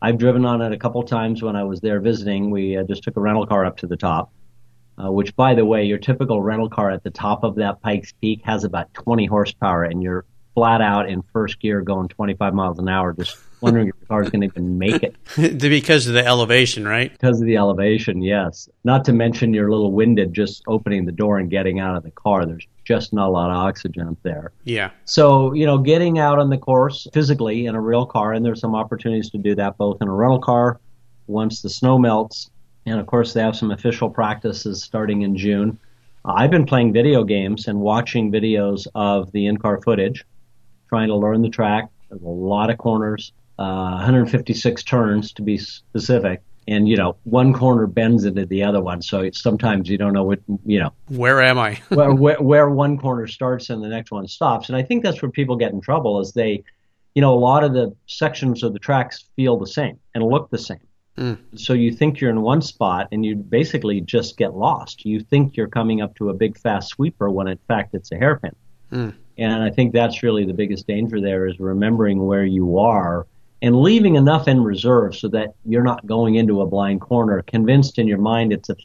I've 0.00 0.16
driven 0.16 0.44
on 0.44 0.62
it 0.62 0.72
a 0.72 0.78
couple 0.78 1.02
times 1.02 1.42
when 1.42 1.56
I 1.56 1.64
was 1.64 1.80
there 1.80 2.00
visiting. 2.00 2.50
We 2.50 2.76
uh, 2.76 2.84
just 2.84 3.02
took 3.02 3.16
a 3.16 3.20
rental 3.20 3.46
car 3.46 3.64
up 3.66 3.76
to 3.78 3.88
the 3.88 3.96
top, 3.96 4.30
uh, 5.02 5.10
which, 5.10 5.34
by 5.34 5.54
the 5.54 5.64
way, 5.64 5.84
your 5.84 5.98
typical 5.98 6.40
rental 6.40 6.68
car 6.68 6.92
at 6.92 7.02
the 7.02 7.10
top 7.10 7.42
of 7.42 7.56
that 7.56 7.82
Pikes 7.82 8.12
Peak 8.20 8.42
has 8.44 8.62
about 8.62 8.94
20 8.94 9.26
horsepower, 9.26 9.82
and 9.82 10.00
you're 10.00 10.24
flat 10.54 10.80
out 10.80 11.08
in 11.08 11.22
first 11.32 11.58
gear 11.58 11.80
going 11.80 12.06
25 12.06 12.54
miles 12.54 12.78
an 12.78 12.88
hour, 12.88 13.12
just 13.12 13.36
wondering 13.60 13.88
if 13.88 13.98
the 13.98 14.06
car 14.06 14.22
is 14.22 14.30
going 14.30 14.42
to 14.42 14.46
even 14.46 14.78
make 14.78 15.02
it. 15.02 15.16
because 15.58 16.06
of 16.06 16.14
the 16.14 16.24
elevation, 16.24 16.86
right? 16.86 17.12
Because 17.12 17.40
of 17.40 17.46
the 17.46 17.56
elevation, 17.56 18.22
yes. 18.22 18.68
Not 18.84 19.04
to 19.06 19.12
mention 19.12 19.54
you're 19.54 19.68
a 19.68 19.70
little 19.70 19.92
winded 19.92 20.32
just 20.32 20.62
opening 20.66 21.06
the 21.06 21.12
door 21.12 21.38
and 21.38 21.50
getting 21.50 21.80
out 21.80 21.96
of 21.96 22.02
the 22.02 22.10
car. 22.10 22.46
There's 22.46 22.66
just 22.84 23.12
not 23.12 23.28
a 23.28 23.30
lot 23.30 23.50
of 23.50 23.56
oxygen 23.56 24.08
up 24.08 24.16
there. 24.22 24.52
Yeah. 24.64 24.90
So, 25.04 25.52
you 25.52 25.66
know, 25.66 25.78
getting 25.78 26.18
out 26.18 26.38
on 26.38 26.50
the 26.50 26.58
course 26.58 27.06
physically 27.12 27.66
in 27.66 27.74
a 27.74 27.80
real 27.80 28.06
car, 28.06 28.32
and 28.32 28.44
there's 28.44 28.60
some 28.60 28.74
opportunities 28.74 29.30
to 29.30 29.38
do 29.38 29.54
that 29.56 29.76
both 29.76 30.00
in 30.00 30.08
a 30.08 30.14
rental 30.14 30.40
car 30.40 30.80
once 31.26 31.62
the 31.62 31.70
snow 31.70 31.98
melts. 31.98 32.50
And 32.86 32.98
of 32.98 33.06
course, 33.06 33.34
they 33.34 33.40
have 33.42 33.56
some 33.56 33.70
official 33.70 34.08
practices 34.08 34.82
starting 34.82 35.22
in 35.22 35.36
June. 35.36 35.78
I've 36.24 36.50
been 36.50 36.66
playing 36.66 36.92
video 36.92 37.24
games 37.24 37.68
and 37.68 37.80
watching 37.80 38.32
videos 38.32 38.86
of 38.94 39.30
the 39.32 39.46
in 39.46 39.56
car 39.56 39.80
footage, 39.82 40.24
trying 40.88 41.08
to 41.08 41.16
learn 41.16 41.42
the 41.42 41.48
track. 41.48 41.88
There's 42.08 42.22
a 42.22 42.28
lot 42.28 42.70
of 42.70 42.78
corners, 42.78 43.32
uh, 43.58 43.96
156 43.96 44.82
turns 44.84 45.32
to 45.32 45.42
be 45.42 45.58
specific 45.58 46.42
and 46.68 46.86
you 46.86 46.96
know 46.96 47.16
one 47.24 47.52
corner 47.52 47.86
bends 47.86 48.24
into 48.24 48.46
the 48.46 48.62
other 48.62 48.80
one. 48.80 49.00
So 49.02 49.28
sometimes 49.32 49.88
you 49.88 49.96
don't 49.96 50.12
know 50.12 50.22
what 50.22 50.40
you 50.66 50.78
know. 50.78 50.92
Where 51.08 51.40
am 51.42 51.58
i? 51.58 51.74
Where, 51.88 52.14
where, 52.14 52.40
where 52.40 52.70
one 52.70 52.98
corner 52.98 53.26
starts 53.26 53.70
and 53.70 53.82
the 53.82 53.88
next 53.88 54.10
one 54.10 54.28
stops. 54.28 54.68
And 54.68 54.76
i 54.76 54.82
think 54.82 55.02
that's 55.02 55.20
where 55.22 55.30
people 55.30 55.56
get 55.56 55.72
in 55.72 55.80
trouble 55.80 56.20
is 56.20 56.32
they 56.32 56.62
you 57.14 57.22
know 57.22 57.34
a 57.34 57.40
lot 57.40 57.64
of 57.64 57.72
the 57.72 57.96
sections 58.06 58.62
of 58.62 58.74
the 58.74 58.78
tracks 58.78 59.24
feel 59.34 59.56
the 59.56 59.66
same 59.66 59.98
and 60.14 60.22
look 60.22 60.50
the 60.50 60.58
same. 60.58 60.80
Mm. 61.16 61.36
so 61.58 61.72
you 61.72 61.90
think 61.90 62.20
you're 62.20 62.30
in 62.30 62.42
one 62.42 62.62
spot 62.62 63.08
and 63.10 63.26
you 63.26 63.34
basically 63.34 64.00
just 64.00 64.36
get 64.36 64.54
lost. 64.54 65.04
You 65.04 65.18
think 65.18 65.56
you're 65.56 65.66
coming 65.66 66.00
up 66.00 66.14
to 66.18 66.30
a 66.30 66.34
big 66.34 66.56
fast 66.56 66.90
sweeper 66.90 67.28
when 67.28 67.48
in 67.48 67.58
fact 67.66 67.92
it's 67.94 68.12
a 68.12 68.16
hairpin. 68.16 68.54
Mm. 68.92 69.14
and 69.36 69.62
i 69.62 69.68
think 69.68 69.92
that's 69.92 70.22
really 70.22 70.46
the 70.46 70.54
biggest 70.54 70.86
danger 70.86 71.20
there 71.20 71.46
is 71.46 71.60
remembering 71.60 72.24
where 72.24 72.46
you 72.46 72.78
are 72.78 73.26
and 73.62 73.80
leaving 73.80 74.16
enough 74.16 74.48
in 74.48 74.62
reserve 74.62 75.16
so 75.16 75.28
that 75.28 75.54
you're 75.64 75.82
not 75.82 76.06
going 76.06 76.36
into 76.36 76.60
a 76.60 76.66
blind 76.66 77.00
corner, 77.00 77.42
convinced 77.42 77.98
in 77.98 78.06
your 78.06 78.18
mind 78.18 78.52
it's 78.52 78.68
a 78.68 78.76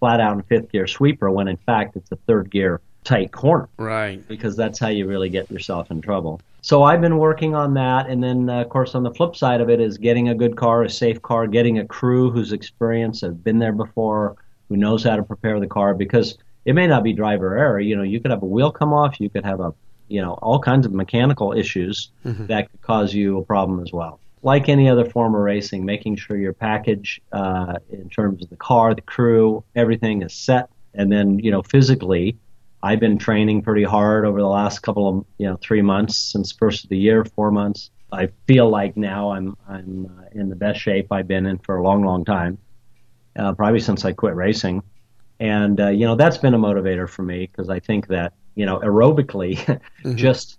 flat 0.00 0.20
out 0.20 0.34
and 0.34 0.46
fifth 0.46 0.70
gear 0.72 0.86
sweeper 0.86 1.30
when 1.30 1.48
in 1.48 1.56
fact 1.56 1.96
it's 1.96 2.10
a 2.12 2.16
third 2.26 2.50
gear 2.50 2.80
tight 3.04 3.32
corner. 3.32 3.68
Right. 3.78 4.26
Because 4.28 4.56
that's 4.56 4.78
how 4.78 4.88
you 4.88 5.06
really 5.06 5.28
get 5.28 5.50
yourself 5.50 5.90
in 5.90 6.00
trouble. 6.00 6.40
So 6.60 6.82
I've 6.82 7.00
been 7.00 7.18
working 7.18 7.54
on 7.54 7.74
that. 7.74 8.08
And 8.08 8.22
then, 8.22 8.50
uh, 8.50 8.62
of 8.62 8.68
course, 8.68 8.96
on 8.96 9.04
the 9.04 9.14
flip 9.14 9.36
side 9.36 9.60
of 9.60 9.70
it 9.70 9.80
is 9.80 9.96
getting 9.98 10.30
a 10.30 10.34
good 10.34 10.56
car, 10.56 10.82
a 10.82 10.90
safe 10.90 11.22
car, 11.22 11.46
getting 11.46 11.78
a 11.78 11.86
crew 11.86 12.30
who's 12.30 12.52
experienced, 12.52 13.20
have 13.20 13.44
been 13.44 13.60
there 13.60 13.72
before, 13.72 14.36
who 14.68 14.76
knows 14.76 15.04
how 15.04 15.14
to 15.14 15.22
prepare 15.22 15.60
the 15.60 15.68
car 15.68 15.94
because 15.94 16.36
it 16.64 16.74
may 16.74 16.88
not 16.88 17.04
be 17.04 17.12
driver 17.12 17.56
error. 17.56 17.78
You 17.78 17.96
know, 17.96 18.02
you 18.02 18.20
could 18.20 18.32
have 18.32 18.42
a 18.42 18.46
wheel 18.46 18.72
come 18.72 18.92
off, 18.92 19.20
you 19.20 19.30
could 19.30 19.44
have 19.44 19.60
a 19.60 19.72
you 20.08 20.20
know, 20.20 20.34
all 20.34 20.58
kinds 20.58 20.86
of 20.86 20.92
mechanical 20.92 21.52
issues 21.52 22.10
mm-hmm. 22.24 22.46
that 22.46 22.70
could 22.70 22.82
cause 22.82 23.14
you 23.14 23.38
a 23.38 23.44
problem 23.44 23.80
as 23.80 23.92
well. 23.92 24.20
Like 24.42 24.68
any 24.68 24.88
other 24.88 25.04
form 25.04 25.34
of 25.34 25.40
racing, 25.40 25.84
making 25.84 26.16
sure 26.16 26.36
your 26.36 26.52
package 26.52 27.20
uh, 27.32 27.78
in 27.90 28.08
terms 28.08 28.44
of 28.44 28.50
the 28.50 28.56
car, 28.56 28.94
the 28.94 29.00
crew, 29.00 29.64
everything 29.74 30.22
is 30.22 30.32
set. 30.32 30.68
And 30.94 31.10
then, 31.10 31.38
you 31.40 31.50
know, 31.50 31.62
physically, 31.62 32.36
I've 32.82 33.00
been 33.00 33.18
training 33.18 33.62
pretty 33.62 33.82
hard 33.82 34.24
over 34.24 34.40
the 34.40 34.46
last 34.46 34.80
couple 34.80 35.08
of, 35.08 35.24
you 35.38 35.46
know, 35.46 35.56
three 35.56 35.82
months 35.82 36.16
since 36.16 36.52
first 36.52 36.84
of 36.84 36.90
the 36.90 36.98
year, 36.98 37.24
four 37.24 37.50
months. 37.50 37.90
I 38.12 38.28
feel 38.46 38.68
like 38.70 38.96
now 38.96 39.32
I'm 39.32 39.56
I'm 39.68 40.06
uh, 40.06 40.38
in 40.38 40.48
the 40.48 40.56
best 40.56 40.80
shape 40.80 41.10
I've 41.10 41.26
been 41.26 41.46
in 41.46 41.58
for 41.58 41.76
a 41.76 41.82
long, 41.82 42.04
long 42.04 42.24
time, 42.24 42.58
uh, 43.36 43.52
probably 43.54 43.80
since 43.80 44.04
I 44.04 44.12
quit 44.12 44.34
racing. 44.34 44.82
And 45.40 45.80
uh, 45.80 45.88
you 45.88 46.06
know 46.06 46.14
that's 46.14 46.38
been 46.38 46.54
a 46.54 46.58
motivator 46.58 47.08
for 47.08 47.22
me 47.22 47.46
because 47.46 47.68
I 47.68 47.80
think 47.80 48.06
that 48.08 48.32
you 48.56 48.66
know, 48.66 48.80
aerobically, 48.80 49.56
mm-hmm. 50.04 50.16
just 50.16 50.58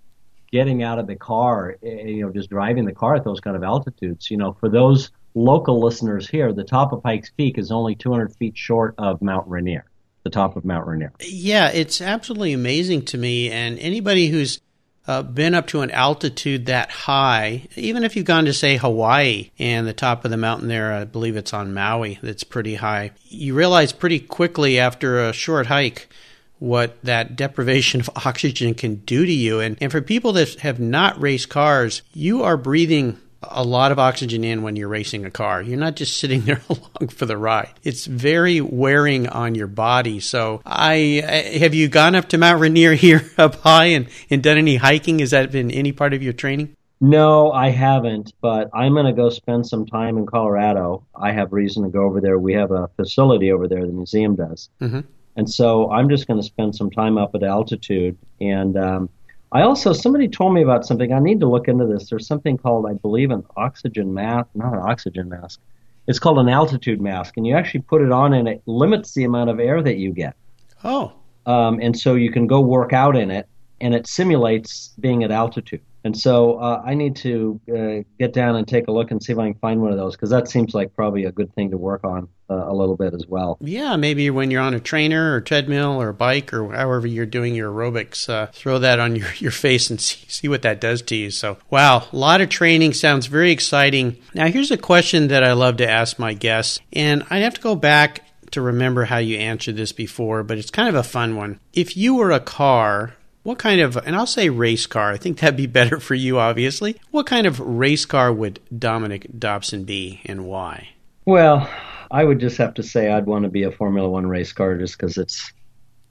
getting 0.52 0.84
out 0.84 1.00
of 1.00 1.08
the 1.08 1.16
car, 1.16 1.76
eh, 1.84 2.04
you 2.06 2.22
know, 2.22 2.32
just 2.32 2.50
driving 2.50 2.86
the 2.86 2.94
car 2.94 3.16
at 3.16 3.26
those 3.26 3.42
kind 3.42 3.58
of 3.58 3.64
altitudes. 3.64 4.32
You 4.32 4.38
know, 4.38 4.54
for 4.54 4.70
those 4.70 5.12
local 5.36 5.82
listeners 5.82 6.30
here, 6.30 6.54
the 6.54 6.64
top 6.64 6.94
of 6.94 7.04
Pikes 7.04 7.30
Peak 7.32 7.58
is 7.58 7.72
only 7.72 7.96
200 7.96 8.34
feet 8.36 8.58
short 8.58 8.96
of 8.98 9.22
Mount 9.22 9.48
Rainier, 9.48 9.86
the 10.24 10.30
top 10.30 10.56
of 10.56 10.64
Mount 10.64 10.88
Rainier. 10.88 11.12
Yeah, 11.20 11.70
it's 11.72 12.00
absolutely 12.00 12.54
amazing 12.54 13.06
to 13.06 13.18
me. 13.18 13.50
And 13.50 13.78
anybody 13.80 14.28
who's 14.28 14.62
uh, 15.08 15.24
been 15.24 15.56
up 15.56 15.68
to 15.68 15.82
an 15.82 15.92
altitude 15.92 16.68
that 16.68 16.92
high, 16.92 17.68
even 17.76 18.04
if 18.04 18.16
you've 18.16 18.26
gone 18.26 18.46
to, 18.46 18.54
say, 18.54 18.78
Hawaii 18.78 19.52
and 19.58 19.88
the 19.88 19.94
top 19.94 20.26
of 20.26 20.32
the 20.32 20.38
mountain 20.38 20.68
there, 20.68 20.94
I 20.94 21.06
believe 21.06 21.38
it's 21.38 21.54
on 21.54 21.74
Maui, 21.74 22.20
that's 22.22 22.44
pretty 22.44 22.76
high, 22.76 23.12
you 23.24 23.54
realize 23.54 23.94
pretty 23.94 24.20
quickly 24.20 24.80
after 24.80 25.28
a 25.28 25.34
short 25.34 25.68
hike 25.68 26.10
what 26.60 27.02
that 27.04 27.36
deprivation 27.36 28.02
of 28.02 28.10
oxygen 28.26 28.74
can 28.74 28.96
do 28.96 29.26
to 29.26 29.32
you. 29.32 29.60
And, 29.60 29.78
and 29.82 29.92
for 29.92 30.02
people 30.02 30.34
that 30.34 30.56
have 30.62 30.80
not 30.80 31.20
raced 31.20 31.50
cars, 31.50 32.02
you 32.14 32.44
are 32.44 32.58
breathing 32.58 33.18
a 33.44 33.64
lot 33.64 33.92
of 33.92 34.00
oxygen 34.00 34.44
in 34.44 34.64
when 34.64 34.76
you're 34.76 34.88
racing 34.88 35.26
a 35.26 35.32
car. 35.32 35.62
You're 35.62 35.78
not 35.78 35.96
just 35.96 36.18
sitting 36.18 36.42
there 36.46 36.62
along 36.70 37.10
for 37.10 37.26
the 37.26 37.38
ride. 37.38 37.74
It's 37.84 38.06
very 38.06 38.62
wearing 38.62 39.28
on 39.28 39.56
your 39.56 39.68
body. 39.68 40.20
So 40.20 40.62
I, 40.66 41.24
I 41.26 41.58
have 41.60 41.74
you 41.74 41.88
gone 41.88 42.16
up 42.16 42.30
to 42.30 42.38
Mount 42.38 42.60
Rainier 42.60 42.94
here 42.96 43.30
up 43.38 43.56
high 43.56 43.86
and, 43.86 44.08
and 44.30 44.42
done 44.42 44.58
any 44.58 44.78
hiking? 44.78 45.20
Has 45.20 45.32
that 45.32 45.52
been 45.52 45.72
any 45.72 45.92
part 45.92 46.14
of 46.14 46.24
your 46.24 46.34
training? 46.34 46.76
No, 47.00 47.52
I 47.52 47.70
haven't, 47.70 48.34
but 48.42 48.72
I'm 48.74 48.94
going 48.94 49.06
to 49.06 49.14
go 49.14 49.30
spend 49.30 49.68
some 49.68 49.86
time 49.86 50.18
in 50.18 50.26
Colorado. 50.26 51.06
I 51.16 51.32
have 51.32 51.54
reason 51.54 51.84
to 51.84 51.90
go 51.90 52.02
over 52.06 52.22
there. 52.22 52.40
We 52.40 52.54
have 52.54 52.72
a 52.72 52.88
facility 52.96 53.52
over 53.52 53.68
there, 53.68 53.86
the 53.86 53.94
museum 53.94 54.36
does. 54.36 54.70
Mm-hmm. 54.82 55.02
And 55.38 55.50
so 55.50 55.90
I'm 55.92 56.10
just 56.10 56.28
going 56.28 56.40
to 56.40 56.46
spend 56.46 56.76
some 56.76 56.90
time 56.90 57.18
up 57.18 57.36
at 57.36 57.44
altitude. 57.44 58.18
And 58.42 58.76
um, 58.76 59.10
I 59.52 59.62
also, 59.62 59.94
somebody 59.94 60.28
told 60.28 60.54
me 60.54 60.64
about 60.64 60.86
something. 60.86 61.14
I 61.14 61.20
need 61.20 61.40
to 61.42 61.48
look 61.48 61.68
into 61.68 61.86
this. 61.86 62.10
There's 62.10 62.28
something 62.28 62.58
called, 62.58 62.88
I 62.88 62.94
believe, 62.94 63.30
an 63.32 63.46
oxygen 63.56 64.14
mask, 64.14 64.50
not 64.56 64.74
an 64.74 64.80
oxygen 64.80 65.30
mask. 65.30 65.62
It's 66.08 66.20
called 66.20 66.40
an 66.40 66.50
altitude 66.50 67.00
mask. 67.00 67.38
And 67.38 67.46
you 67.46 67.56
actually 67.56 67.82
put 67.82 68.02
it 68.02 68.12
on 68.12 68.34
and 68.34 68.48
it 68.48 68.64
limits 68.66 69.14
the 69.14 69.24
amount 69.24 69.52
of 69.52 69.60
air 69.60 69.82
that 69.84 69.98
you 69.98 70.12
get. 70.12 70.36
Oh. 70.84 71.14
Um, 71.46 71.80
and 71.82 71.98
so 71.98 72.16
you 72.16 72.32
can 72.32 72.48
go 72.48 72.60
work 72.60 72.92
out 72.92 73.16
in 73.16 73.30
it 73.30 73.48
and 73.80 73.94
it 73.94 74.08
simulates 74.08 74.94
being 75.00 75.24
at 75.24 75.32
altitude. 75.32 75.82
And 76.08 76.18
so 76.18 76.58
uh, 76.58 76.82
I 76.86 76.94
need 76.94 77.18
to 77.18 77.60
uh, 77.70 78.04
get 78.18 78.32
down 78.32 78.56
and 78.56 78.66
take 78.66 78.88
a 78.88 78.94
look 78.94 79.12
and 79.12 79.22
see 79.22 79.34
if 79.34 79.38
I 79.38 79.52
can 79.52 79.60
find 79.60 79.82
one 79.82 79.92
of 79.92 79.98
those 79.98 80.16
because 80.16 80.30
that 80.30 80.48
seems 80.48 80.74
like 80.74 80.96
probably 80.96 81.26
a 81.26 81.34
good 81.34 81.54
thing 81.54 81.72
to 81.72 81.78
work 81.78 82.06
on 82.06 82.30
uh, 82.50 82.64
a 82.70 82.74
little 82.74 82.96
bit 82.96 83.14
as 83.14 83.26
well. 83.28 83.58
Yeah, 83.60 83.98
maybe 83.98 84.30
when 84.30 84.50
you're 84.50 84.62
on 84.62 84.74
a 84.74 84.80
trainer 84.80 85.36
or 85.36 85.42
treadmill 85.42 86.02
or 86.02 86.14
bike 86.14 86.54
or 86.54 86.72
however 86.72 87.08
you're 87.08 87.26
doing 87.26 87.56
your 87.56 87.74
aerobics, 87.74 88.30
uh, 88.30 88.46
throw 88.54 88.80
that 88.80 89.02
on 89.02 89.18
your, 89.18 89.28
your 89.38 89.52
face 89.52 89.90
and 89.90 90.00
see, 90.00 90.26
see 90.30 90.48
what 90.48 90.62
that 90.62 90.80
does 90.80 91.02
to 91.02 91.16
you. 91.18 91.30
So, 91.30 91.58
wow, 91.70 92.08
a 92.10 92.16
lot 92.16 92.40
of 92.40 92.48
training 92.48 92.94
sounds 92.94 93.26
very 93.26 93.52
exciting. 93.52 94.16
Now, 94.34 94.48
here's 94.48 94.72
a 94.72 94.78
question 94.78 95.28
that 95.28 95.44
I 95.44 95.52
love 95.52 95.76
to 95.78 95.90
ask 95.90 96.18
my 96.18 96.34
guests, 96.34 96.80
and 96.94 97.26
I'd 97.30 97.44
have 97.44 97.56
to 97.56 97.62
go 97.62 97.76
back 97.76 98.24
to 98.52 98.62
remember 98.62 99.04
how 99.04 99.18
you 99.18 99.36
answered 99.40 99.76
this 99.76 99.92
before, 99.92 100.42
but 100.42 100.58
it's 100.58 100.72
kind 100.72 100.88
of 100.88 100.96
a 100.96 101.04
fun 101.04 101.36
one. 101.36 101.60
If 101.74 101.98
you 101.98 102.16
were 102.16 102.32
a 102.32 102.40
car, 102.40 103.18
what 103.48 103.60
kind 103.60 103.80
of, 103.80 103.96
and 103.96 104.14
I'll 104.14 104.28
say 104.28 104.50
race 104.50 104.86
car, 104.86 105.14
I 105.14 105.16
think 105.16 105.40
that'd 105.40 105.56
be 105.56 105.68
better 105.68 106.02
for 106.02 106.16
you, 106.16 106.38
obviously. 106.38 106.98
What 107.12 107.28
kind 107.28 107.48
of 107.48 107.62
race 107.62 108.06
car 108.06 108.34
would 108.34 108.60
Dominic 108.78 109.26
Dobson 109.40 109.86
be 109.86 110.20
and 110.26 110.46
why? 110.46 110.90
Well, 111.24 111.70
I 112.12 112.26
would 112.26 112.42
just 112.42 112.58
have 112.58 112.74
to 112.74 112.84
say 112.84 113.10
I'd 113.10 113.26
want 113.26 113.44
to 113.44 113.50
be 113.50 113.64
a 113.64 113.72
Formula 113.72 114.10
One 114.10 114.28
race 114.28 114.52
car 114.52 114.76
just 114.76 114.98
because 114.98 115.18
it's 115.18 115.54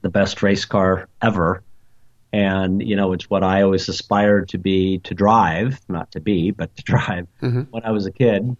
the 0.00 0.08
best 0.08 0.42
race 0.42 0.64
car 0.64 1.10
ever. 1.20 1.62
And, 2.32 2.80
you 2.80 2.96
know, 2.96 3.12
it's 3.12 3.28
what 3.28 3.44
I 3.44 3.60
always 3.60 3.86
aspired 3.90 4.48
to 4.48 4.58
be, 4.58 5.00
to 5.00 5.12
drive, 5.12 5.78
not 5.90 6.10
to 6.12 6.20
be, 6.20 6.52
but 6.52 6.74
to 6.76 6.82
drive 6.84 7.26
mm-hmm. 7.42 7.64
when 7.70 7.84
I 7.84 7.90
was 7.90 8.06
a 8.06 8.12
kid. 8.12 8.56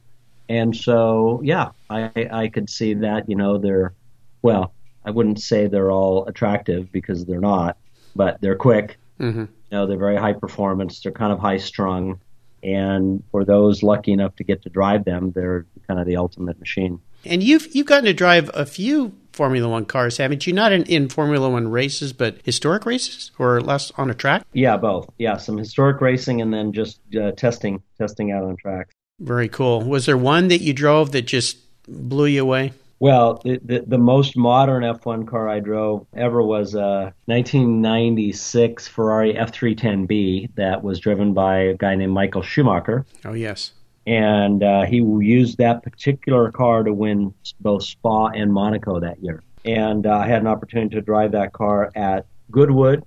And 0.51 0.77
so, 0.77 1.41
yeah, 1.43 1.71
I, 1.89 2.29
I 2.31 2.49
could 2.49 2.69
see 2.69 2.93
that, 2.93 3.31
you 3.31 3.37
know, 3.37 3.57
they're, 3.57 3.95
well, 4.43 4.75
I 5.03 5.13
wouldn't 5.13 5.41
say 5.41 5.67
they're 5.67 5.91
all 5.91 6.27
attractive 6.27 6.93
because 6.93 7.25
they're 7.25 7.41
not, 7.41 7.79
but 8.17 8.41
they're 8.41 8.57
quick. 8.57 8.99
Mm-hmm. 9.21 9.41
You 9.41 9.49
know, 9.71 9.87
they're 9.87 9.99
very 9.99 10.17
high 10.17 10.33
performance. 10.33 11.01
They're 11.01 11.13
kind 11.13 11.33
of 11.33 11.39
high 11.39 11.59
strung, 11.59 12.21
and 12.63 13.23
for 13.31 13.45
those 13.45 13.83
lucky 13.83 14.13
enough 14.13 14.37
to 14.37 14.45
get 14.45 14.63
to 14.63 14.71
drive 14.71 15.05
them, 15.05 15.33
they're 15.33 15.67
kind 15.87 16.01
of 16.01 16.07
the 16.07 16.17
ultimate 16.17 16.59
machine. 16.59 17.01
And 17.25 17.43
you've 17.43 17.75
you've 17.75 17.87
gotten 17.87 18.05
to 18.05 18.15
drive 18.15 18.51
a 18.55 18.67
few 18.67 19.15
Formula 19.33 19.69
One 19.69 19.85
cars, 19.85 20.17
haven't 20.17 20.47
you? 20.47 20.53
Not 20.53 20.73
in, 20.73 20.85
in 20.85 21.09
Formula 21.09 21.49
One 21.49 21.69
races, 21.69 22.13
but 22.13 22.39
historic 22.45 22.87
races 22.87 23.31
or 23.39 23.61
less 23.61 23.93
on 23.97 24.11
a 24.11 24.15
track. 24.15 24.47
Yeah, 24.53 24.77
both. 24.77 25.11
Yeah, 25.19 25.37
some 25.37 25.59
historic 25.59 26.01
racing 26.01 26.41
and 26.41 26.53
then 26.53 26.73
just 26.73 27.01
uh, 27.15 27.33
testing 27.33 27.83
testing 27.99 28.33
out 28.33 28.45
on 28.45 28.57
tracks. 28.57 28.95
Very 29.21 29.49
cool. 29.49 29.83
Was 29.83 30.07
there 30.07 30.17
one 30.17 30.49
that 30.49 30.61
you 30.61 30.73
drove 30.73 31.13
that 31.13 31.23
just 31.23 31.59
blew 31.87 32.27
you 32.27 32.43
away? 32.43 32.73
Well, 32.99 33.41
the, 33.45 33.61
the, 33.63 33.85
the, 33.87 33.99
most 33.99 34.37
modern 34.37 34.83
F1 34.83 35.27
car 35.27 35.49
I 35.49 35.61
drove 35.61 36.07
ever 36.15 36.43
was 36.43 36.75
a 36.75 37.13
1996 37.27 38.89
Ferrari 38.89 39.35
F310B 39.35 40.55
that 40.55 40.83
was 40.83 40.99
driven 40.99 41.35
by 41.35 41.59
a 41.59 41.75
guy 41.75 41.95
named 41.95 42.13
Michael 42.13 42.43
Schumacher. 42.43 43.05
Oh, 43.25 43.35
yes. 43.35 43.73
And 44.07 44.63
uh, 44.63 44.85
he 44.85 44.97
used 44.97 45.59
that 45.59 45.83
particular 45.83 46.51
car 46.51 46.85
to 46.85 46.93
win 46.93 47.35
both 47.61 47.83
Spa 47.83 48.29
and 48.29 48.53
Monaco 48.53 48.99
that 49.01 49.23
year. 49.23 49.43
And 49.67 50.07
uh, 50.07 50.19
I 50.19 50.27
had 50.27 50.41
an 50.41 50.47
opportunity 50.47 50.95
to 50.95 51.03
drive 51.03 51.33
that 51.33 51.53
car 51.53 51.91
at 51.95 52.27
Goodwood 52.51 53.05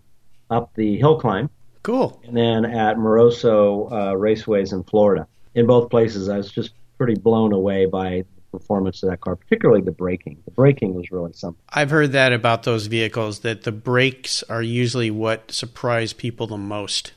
up 0.51 0.71
the 0.75 0.97
hill 0.97 1.19
climb. 1.19 1.49
Cool. 1.83 2.21
And 2.25 2.35
then 2.35 2.65
at 2.65 2.97
Moroso 2.97 3.91
uh, 3.91 4.13
Raceways 4.13 4.73
in 4.73 4.83
Florida. 4.83 5.25
In 5.55 5.65
both 5.65 5.89
places, 5.89 6.29
I 6.29 6.37
was 6.37 6.51
just 6.51 6.73
pretty 6.97 7.15
blown 7.15 7.53
away 7.53 7.85
by 7.85 8.25
performance 8.51 9.03
of 9.03 9.09
that 9.09 9.21
car, 9.21 9.35
particularly 9.35 9.81
the 9.81 9.91
braking. 9.91 10.41
The 10.45 10.51
braking 10.51 10.93
was 10.93 11.11
really 11.11 11.33
something. 11.33 11.63
I've 11.69 11.89
heard 11.89 12.11
that 12.13 12.33
about 12.33 12.63
those 12.63 12.87
vehicles 12.87 13.39
that 13.39 13.63
the 13.63 13.71
brakes 13.71 14.43
are 14.43 14.61
usually 14.61 15.11
what 15.11 15.51
surprise 15.51 16.13
people 16.13 16.47
the 16.47 16.57
most 16.57 17.13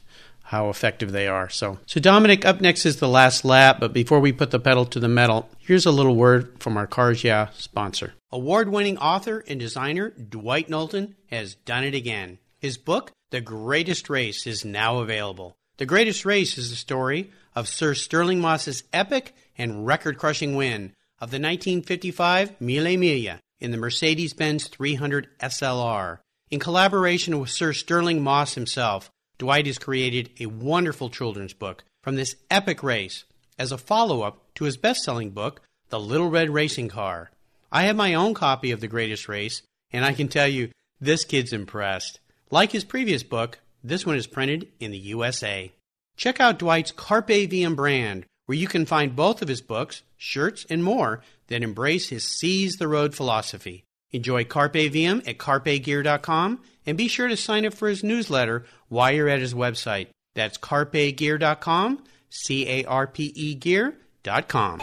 how 0.53 0.69
effective 0.69 1.13
they 1.13 1.27
are. 1.27 1.49
So, 1.49 1.79
so 1.87 1.99
Dominic, 1.99 2.45
up 2.45 2.61
next 2.61 2.85
is 2.85 2.97
the 2.97 3.09
last 3.09 3.43
lap, 3.43 3.79
but 3.81 3.95
before 3.95 4.21
we 4.21 4.33
put 4.33 4.51
the 4.51 4.61
pedal 4.61 4.85
to 4.85 5.01
the 5.01 5.09
metal, 5.09 5.49
here's 5.59 5.87
a 5.87 5.91
little 5.91 6.15
word 6.15 6.61
from 6.61 6.77
our 6.77 6.87
Cars 6.87 7.25
Yeah 7.25 7.49
sponsor. 7.55 8.13
Award-winning 8.31 8.99
author 8.99 9.43
and 9.49 9.59
designer 9.59 10.11
Dwight 10.11 10.69
Knowlton 10.69 11.17
has 11.31 11.55
done 11.55 11.85
it 11.85 11.95
again. 11.95 12.39
His 12.59 12.77
book, 12.77 13.13
The 13.31 13.41
Greatest 13.41 14.11
Race, 14.11 14.47
is 14.47 14.63
now 14.63 14.99
available. 14.99 15.57
The 15.79 15.87
Greatest 15.87 16.27
Race 16.27 16.59
is 16.59 16.69
the 16.69 16.77
story 16.77 17.31
of 17.55 17.67
Sir 17.67 17.95
Stirling 17.95 18.41
Moss's 18.41 18.85
epic 18.93 19.35
and 19.57 19.87
record-crushing 19.87 20.55
win 20.55 20.93
of 21.23 21.31
the 21.31 21.37
1955 21.37 22.61
Mille 22.61 22.97
Miglia 22.97 23.39
in 23.61 23.71
the 23.71 23.77
Mercedes 23.77 24.35
Benz 24.35 24.67
300 24.67 25.29
SLR. 25.39 26.19
In 26.51 26.59
collaboration 26.59 27.39
with 27.39 27.49
Sir 27.49 27.73
Stirling 27.73 28.21
Moss 28.21 28.57
himself, 28.57 29.09
Dwight 29.39 29.67
has 29.67 29.79
created 29.79 30.31
a 30.41 30.47
wonderful 30.47 31.11
children's 31.11 31.53
book 31.55 31.85
from 32.03 32.17
this 32.17 32.35
epic 32.51 32.83
race 32.83 33.23
as 33.57 33.71
a 33.71 33.79
follow 33.79 34.23
up 34.23 34.53
to 34.57 34.65
his 34.65 34.77
best 34.77 35.05
selling 35.05 35.31
book, 35.31 35.61
The 35.91 36.01
Little 36.01 36.29
Red 36.29 36.51
Racing 36.51 36.89
Car. 36.89 37.31
I 37.71 37.85
have 37.85 37.95
my 37.95 38.15
own 38.15 38.35
copy 38.35 38.73
of 38.73 38.81
The 38.81 38.89
Greatest 38.89 39.29
Race, 39.29 39.63
and 39.93 40.05
I 40.05 40.15
can 40.15 40.27
tell 40.27 40.49
you, 40.49 40.71
this 41.01 41.25
kid's 41.25 41.53
impressed. 41.53 42.19
Like 42.51 42.73
his 42.73 42.83
previous 42.83 43.23
book, 43.23 43.61
this 43.85 44.05
one 44.05 44.17
is 44.17 44.27
printed 44.27 44.73
in 44.81 44.91
the 44.91 44.99
USA. 44.99 45.71
Check 46.17 46.41
out 46.41 46.59
Dwight's 46.59 46.91
Carpe 46.91 47.29
Diem 47.49 47.77
brand, 47.77 48.27
where 48.47 48.59
you 48.59 48.67
can 48.67 48.87
find 48.87 49.17
both 49.17 49.43
of 49.43 49.49
his 49.49 49.61
books, 49.61 50.03
shirts, 50.17 50.67
and 50.69 50.83
more 50.83 51.23
that 51.49 51.63
embrace 51.63 52.09
his 52.09 52.25
Seize 52.25 52.77
the 52.77 52.89
Road 52.89 53.15
philosophy. 53.15 53.85
Enjoy 54.11 54.45
Carpe 54.45 54.73
Diem 54.73 55.23
at 55.27 55.39
carpegear.com 55.39 56.61
and 56.87 56.99
be 56.99 57.09
sure 57.09 57.29
to 57.29 57.37
sign 57.37 57.65
up 57.65 57.75
for 57.75 57.89
his 57.89 58.05
newsletter 58.05 58.65
while 58.89 59.13
you're 59.13 59.29
at 59.29 59.41
his 59.41 59.55
website. 59.55 60.09
That's 60.35 60.59
carpegear.com, 60.59 62.05
C 62.31 62.69
A 62.69 62.85
R 62.85 63.07
P 63.07 63.33
E 63.35 63.55
gear.com. 63.55 64.83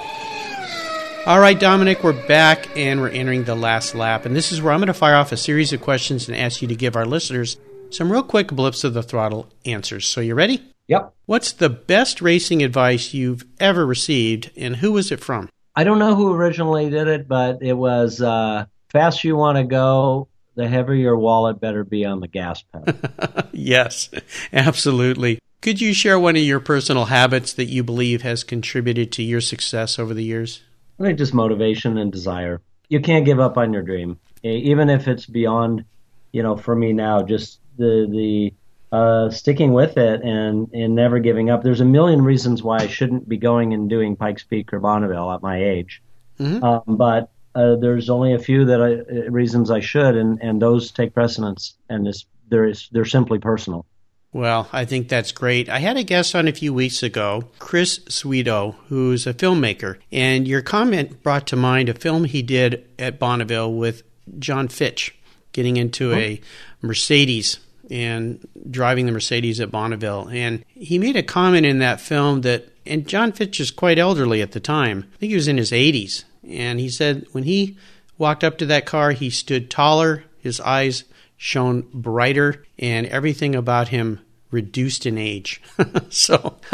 All 1.25 1.39
right, 1.39 1.59
Dominic, 1.59 2.03
we're 2.03 2.27
back 2.27 2.75
and 2.77 3.01
we're 3.01 3.09
entering 3.09 3.43
the 3.43 3.55
last 3.55 3.93
lap. 3.93 4.25
And 4.25 4.35
this 4.35 4.51
is 4.51 4.61
where 4.61 4.73
I'm 4.73 4.79
going 4.79 4.87
to 4.87 4.93
fire 4.93 5.15
off 5.15 5.31
a 5.31 5.37
series 5.37 5.73
of 5.73 5.81
questions 5.81 6.27
and 6.27 6.37
ask 6.37 6.61
you 6.61 6.67
to 6.69 6.75
give 6.75 6.95
our 6.95 7.05
listeners 7.05 7.57
some 7.91 8.11
real 8.11 8.23
quick 8.23 8.47
blips 8.47 8.83
of 8.83 8.93
the 8.93 9.03
throttle 9.03 9.49
answers. 9.65 10.07
So, 10.07 10.21
you 10.21 10.33
ready? 10.33 10.68
Yep. 10.89 11.13
What's 11.27 11.51
the 11.51 11.69
best 11.69 12.19
racing 12.19 12.63
advice 12.63 13.13
you've 13.13 13.45
ever 13.59 13.85
received, 13.85 14.49
and 14.57 14.77
who 14.77 14.93
was 14.93 15.11
it 15.11 15.19
from? 15.19 15.47
I 15.75 15.83
don't 15.83 15.99
know 15.99 16.15
who 16.15 16.33
originally 16.33 16.89
did 16.89 17.07
it, 17.07 17.27
but 17.27 17.59
it 17.61 17.73
was 17.73 18.19
uh, 18.19 18.65
faster 18.89 19.27
you 19.27 19.35
want 19.35 19.59
to 19.59 19.65
go, 19.65 20.29
the 20.55 20.67
heavier 20.67 20.95
your 20.95 21.15
wallet 21.15 21.61
better 21.61 21.83
be 21.83 22.05
on 22.05 22.21
the 22.21 22.27
gas 22.27 22.63
pedal. 22.63 22.99
yes, 23.53 24.09
absolutely. 24.51 25.37
Could 25.61 25.79
you 25.79 25.93
share 25.93 26.19
one 26.19 26.35
of 26.35 26.41
your 26.41 26.59
personal 26.59 27.05
habits 27.05 27.53
that 27.53 27.65
you 27.65 27.83
believe 27.83 28.23
has 28.23 28.43
contributed 28.43 29.11
to 29.11 29.23
your 29.23 29.41
success 29.41 29.99
over 29.99 30.15
the 30.15 30.23
years? 30.23 30.63
I 30.99 31.03
think 31.03 31.19
just 31.19 31.35
motivation 31.35 31.99
and 31.99 32.11
desire. 32.11 32.61
You 32.87 32.99
can't 32.99 33.25
give 33.25 33.39
up 33.39 33.59
on 33.59 33.73
your 33.73 33.83
dream, 33.83 34.19
even 34.41 34.89
if 34.89 35.07
it's 35.07 35.27
beyond, 35.27 35.85
you 36.31 36.41
know, 36.41 36.57
for 36.57 36.75
me 36.75 36.93
now, 36.93 37.21
just 37.21 37.59
the 37.77 38.07
the 38.09 38.53
uh, 38.91 39.29
sticking 39.29 39.73
with 39.73 39.97
it 39.97 40.21
and, 40.21 40.69
and 40.73 40.95
never 40.95 41.19
giving 41.19 41.49
up. 41.49 41.63
There's 41.63 41.81
a 41.81 41.85
million 41.85 42.21
reasons 42.21 42.63
why 42.63 42.77
I 42.77 42.87
shouldn't 42.87 43.29
be 43.29 43.37
going 43.37 43.73
and 43.73 43.89
doing 43.89 44.15
Pikes 44.15 44.43
Peak 44.43 44.73
or 44.73 44.79
Bonneville 44.79 45.31
at 45.31 45.41
my 45.41 45.63
age. 45.63 46.01
Mm-hmm. 46.39 46.63
Um, 46.63 46.81
but 46.87 47.31
uh, 47.55 47.75
there's 47.75 48.09
only 48.09 48.33
a 48.33 48.39
few 48.39 48.65
that 48.65 48.81
I, 48.81 48.93
uh, 48.93 49.29
reasons 49.29 49.69
I 49.69 49.79
should, 49.79 50.15
and, 50.15 50.41
and 50.41 50.61
those 50.61 50.91
take 50.91 51.13
precedence, 51.13 51.75
and 51.89 52.05
this, 52.05 52.25
they're, 52.49 52.73
they're 52.91 53.05
simply 53.05 53.39
personal. 53.39 53.85
Well, 54.31 54.69
I 54.71 54.85
think 54.85 55.09
that's 55.09 55.31
great. 55.31 55.69
I 55.69 55.79
had 55.79 55.97
a 55.97 56.03
guest 56.03 56.35
on 56.35 56.47
a 56.47 56.51
few 56.51 56.71
weeks 56.71 57.01
ago, 57.01 57.45
Chris 57.57 57.99
Szwedo, 57.99 58.75
who's 58.87 59.25
a 59.25 59.33
filmmaker, 59.33 59.97
and 60.11 60.47
your 60.47 60.61
comment 60.61 61.23
brought 61.23 61.47
to 61.47 61.55
mind 61.55 61.89
a 61.89 61.95
film 61.95 62.25
he 62.25 62.43
did 62.43 62.87
at 62.99 63.17
Bonneville 63.17 63.73
with 63.73 64.03
John 64.37 64.67
Fitch, 64.67 65.15
getting 65.51 65.77
into 65.77 66.11
oh. 66.11 66.15
a 66.15 66.41
Mercedes 66.81 67.57
and 67.89 68.47
driving 68.69 69.05
the 69.05 69.11
Mercedes 69.11 69.59
at 69.59 69.71
Bonneville. 69.71 70.29
And 70.31 70.63
he 70.69 70.97
made 70.97 71.15
a 71.15 71.23
comment 71.23 71.65
in 71.65 71.79
that 71.79 72.01
film 72.01 72.41
that, 72.41 72.69
and 72.85 73.07
John 73.07 73.31
Fitch 73.31 73.59
is 73.59 73.71
quite 73.71 73.99
elderly 73.99 74.41
at 74.41 74.51
the 74.51 74.59
time. 74.59 75.05
I 75.15 75.17
think 75.17 75.29
he 75.29 75.35
was 75.35 75.47
in 75.47 75.57
his 75.57 75.71
80s. 75.71 76.23
And 76.47 76.79
he 76.79 76.89
said 76.89 77.25
when 77.31 77.43
he 77.43 77.77
walked 78.17 78.43
up 78.43 78.57
to 78.59 78.65
that 78.67 78.85
car, 78.85 79.11
he 79.11 79.29
stood 79.29 79.69
taller, 79.69 80.23
his 80.39 80.59
eyes 80.61 81.03
shone 81.37 81.87
brighter, 81.93 82.65
and 82.77 83.07
everything 83.07 83.55
about 83.55 83.89
him 83.89 84.19
reduced 84.51 85.05
in 85.05 85.17
age. 85.17 85.61
so 86.09 86.57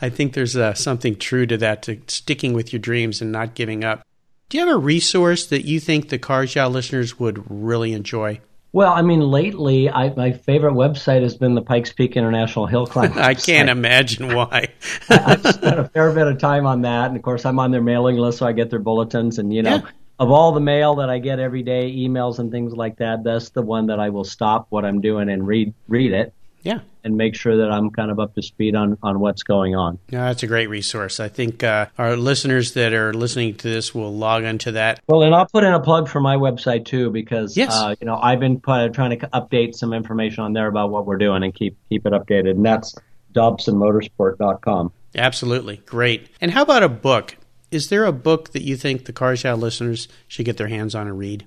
I 0.00 0.08
think 0.08 0.32
there's 0.32 0.56
uh, 0.56 0.74
something 0.74 1.16
true 1.16 1.46
to 1.46 1.56
that, 1.58 1.82
to 1.82 2.00
sticking 2.06 2.52
with 2.52 2.72
your 2.72 2.80
dreams 2.80 3.20
and 3.20 3.32
not 3.32 3.54
giving 3.54 3.84
up. 3.84 4.02
Do 4.48 4.58
you 4.58 4.66
have 4.66 4.74
a 4.74 4.78
resource 4.78 5.46
that 5.46 5.64
you 5.64 5.80
think 5.80 6.08
the 6.08 6.18
Cars 6.18 6.54
Yeah 6.54 6.66
listeners 6.66 7.18
would 7.18 7.44
really 7.50 7.92
enjoy? 7.92 8.40
Well, 8.76 8.92
I 8.92 9.00
mean, 9.00 9.20
lately, 9.20 9.88
I, 9.88 10.12
my 10.16 10.32
favorite 10.32 10.74
website 10.74 11.22
has 11.22 11.34
been 11.34 11.54
the 11.54 11.62
Pikes 11.62 11.94
Peak 11.94 12.14
International 12.14 12.66
Hill 12.66 12.86
Climb. 12.92 13.16
I 13.16 13.32
can't 13.32 13.70
imagine 13.70 14.34
why. 14.34 14.68
I, 15.08 15.14
have 15.16 15.46
spent 15.46 15.80
a 15.80 15.88
fair 15.88 16.12
bit 16.12 16.26
of 16.26 16.36
time 16.36 16.66
on 16.66 16.82
that, 16.82 17.06
and 17.06 17.16
of 17.16 17.22
course, 17.22 17.46
I'm 17.46 17.58
on 17.58 17.70
their 17.70 17.80
mailing 17.80 18.16
list, 18.16 18.36
so 18.36 18.46
I 18.46 18.52
get 18.52 18.68
their 18.68 18.78
bulletins. 18.78 19.38
And 19.38 19.50
you 19.50 19.62
know, 19.62 19.76
yeah. 19.76 19.90
of 20.18 20.30
all 20.30 20.52
the 20.52 20.60
mail 20.60 20.96
that 20.96 21.08
I 21.08 21.20
get 21.20 21.38
every 21.38 21.62
day, 21.62 21.90
emails 21.90 22.38
and 22.38 22.50
things 22.50 22.74
like 22.74 22.98
that, 22.98 23.24
that's 23.24 23.48
the 23.48 23.62
one 23.62 23.86
that 23.86 23.98
I 23.98 24.10
will 24.10 24.24
stop 24.24 24.66
what 24.68 24.84
I'm 24.84 25.00
doing 25.00 25.30
and 25.30 25.46
read 25.46 25.72
read 25.88 26.12
it. 26.12 26.34
Yeah. 26.66 26.80
and 27.04 27.16
make 27.16 27.34
sure 27.36 27.56
that 27.58 27.70
I'm 27.70 27.90
kind 27.90 28.10
of 28.10 28.18
up 28.20 28.34
to 28.34 28.42
speed 28.42 28.74
on, 28.74 28.98
on 29.02 29.20
what's 29.20 29.42
going 29.44 29.74
on. 29.76 29.98
Yeah, 30.10 30.24
that's 30.26 30.42
a 30.42 30.46
great 30.46 30.68
resource. 30.68 31.20
I 31.20 31.28
think 31.28 31.62
uh, 31.62 31.86
our 31.96 32.16
listeners 32.16 32.72
that 32.74 32.92
are 32.92 33.14
listening 33.14 33.54
to 33.54 33.68
this 33.68 33.94
will 33.94 34.12
log 34.14 34.44
onto 34.44 34.72
that. 34.72 35.00
Well, 35.06 35.22
and 35.22 35.34
I'll 35.34 35.46
put 35.46 35.62
in 35.64 35.72
a 35.72 35.80
plug 35.80 36.08
for 36.08 36.20
my 36.20 36.36
website 36.36 36.84
too, 36.84 37.10
because 37.10 37.56
Yes. 37.56 37.72
uh, 37.72 37.94
you 38.00 38.06
know 38.06 38.16
I've 38.20 38.40
been 38.40 38.60
trying 38.60 38.92
to 38.92 39.28
update 39.32 39.74
some 39.76 39.92
information 39.92 40.42
on 40.42 40.52
there 40.52 40.66
about 40.66 40.90
what 40.90 41.06
we're 41.06 41.16
doing 41.18 41.42
and 41.44 41.54
keep 41.54 41.76
keep 41.88 42.04
it 42.06 42.12
updated, 42.12 42.50
and 42.50 42.64
that's 42.66 42.94
DobsonMotorsport.com. 43.34 44.92
Absolutely. 45.14 45.78
Great. 45.86 46.28
And 46.40 46.50
how 46.50 46.62
about 46.62 46.82
a 46.82 46.88
book? 46.88 47.36
Is 47.70 47.88
there 47.88 48.04
a 48.04 48.12
book 48.12 48.52
that 48.52 48.62
you 48.62 48.76
think 48.76 49.04
the 49.06 49.12
Cars 49.12 49.44
Yeah 49.44 49.54
listeners 49.54 50.08
should 50.28 50.44
get 50.46 50.56
their 50.56 50.68
hands 50.68 50.94
on 50.94 51.06
and 51.06 51.18
read? 51.18 51.46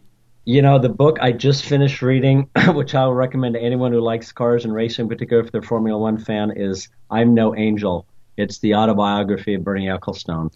You 0.49 0.63
know, 0.63 0.79
the 0.79 0.89
book 0.89 1.19
I 1.21 1.31
just 1.31 1.63
finished 1.63 2.01
reading, 2.01 2.49
which 2.69 2.95
I 2.95 3.05
will 3.05 3.13
recommend 3.13 3.53
to 3.53 3.61
anyone 3.61 3.91
who 3.91 4.01
likes 4.01 4.31
cars 4.31 4.65
and 4.65 4.73
racing, 4.73 5.07
particularly 5.07 5.45
if 5.45 5.51
they're 5.51 5.61
Formula 5.61 5.99
One 5.99 6.17
fan, 6.17 6.53
is 6.55 6.89
I'm 7.11 7.35
No 7.35 7.55
Angel. 7.55 8.07
It's 8.35 8.57
the 8.57 8.73
autobiography 8.73 9.53
of 9.53 9.63
Bernie 9.63 9.85
Ecclestone. 9.85 10.49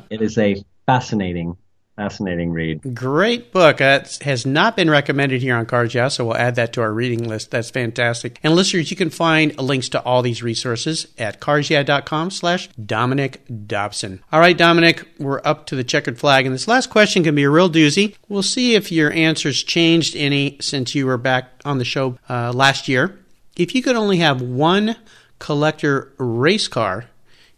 it 0.10 0.20
is 0.20 0.36
a 0.36 0.64
fascinating, 0.86 1.56
fascinating 1.96 2.52
read. 2.52 2.94
Great 2.94 3.52
book. 3.52 3.78
That 3.78 4.16
has 4.22 4.44
not 4.44 4.76
been 4.76 4.90
recommended 4.90 5.42
here 5.42 5.56
on 5.56 5.66
Cars 5.66 5.94
Yeah, 5.94 6.08
so 6.08 6.26
we'll 6.26 6.36
add 6.36 6.56
that 6.56 6.72
to 6.74 6.80
our 6.80 6.92
reading 6.92 7.28
list. 7.28 7.50
That's 7.50 7.70
fantastic. 7.70 8.38
And 8.42 8.54
listeners, 8.54 8.90
you 8.90 8.96
can 8.96 9.10
find 9.10 9.56
links 9.58 9.88
to 9.90 10.02
all 10.02 10.22
these 10.22 10.42
resources 10.42 11.06
at 11.18 11.40
carsyeah.com 11.40 12.30
slash 12.30 12.68
Dominic 12.68 13.42
Dobson. 13.66 14.22
All 14.32 14.40
right, 14.40 14.56
Dominic, 14.56 15.06
we're 15.18 15.40
up 15.44 15.66
to 15.66 15.76
the 15.76 15.84
checkered 15.84 16.18
flag, 16.18 16.46
and 16.46 16.54
this 16.54 16.68
last 16.68 16.90
question 16.90 17.22
can 17.22 17.34
be 17.34 17.44
a 17.44 17.50
real 17.50 17.70
doozy. 17.70 18.16
We'll 18.28 18.42
see 18.42 18.74
if 18.74 18.90
your 18.90 19.12
answers 19.12 19.62
changed 19.62 20.16
any 20.16 20.58
since 20.60 20.94
you 20.94 21.06
were 21.06 21.18
back 21.18 21.50
on 21.64 21.78
the 21.78 21.84
show 21.84 22.18
uh, 22.28 22.52
last 22.52 22.88
year. 22.88 23.18
If 23.56 23.74
you 23.74 23.82
could 23.82 23.96
only 23.96 24.16
have 24.18 24.42
one 24.42 24.96
collector 25.38 26.12
race 26.18 26.66
car 26.66 27.06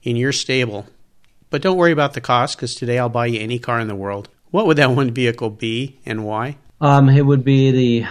in 0.02 0.16
your 0.16 0.32
stable, 0.32 0.86
but 1.50 1.62
don't 1.62 1.76
worry 1.76 1.92
about 1.92 2.14
the 2.14 2.20
cost 2.20 2.56
because 2.56 2.74
today 2.74 2.98
I'll 2.98 3.08
buy 3.08 3.26
you 3.26 3.40
any 3.40 3.58
car 3.58 3.80
in 3.80 3.88
the 3.88 3.94
world. 3.94 4.28
What 4.50 4.66
would 4.66 4.76
that 4.78 4.90
one 4.90 5.10
vehicle 5.10 5.50
be 5.50 5.98
and 6.06 6.24
why? 6.24 6.58
Um, 6.80 7.08
it 7.08 7.22
would 7.22 7.44
be 7.44 7.70
the 7.70 8.06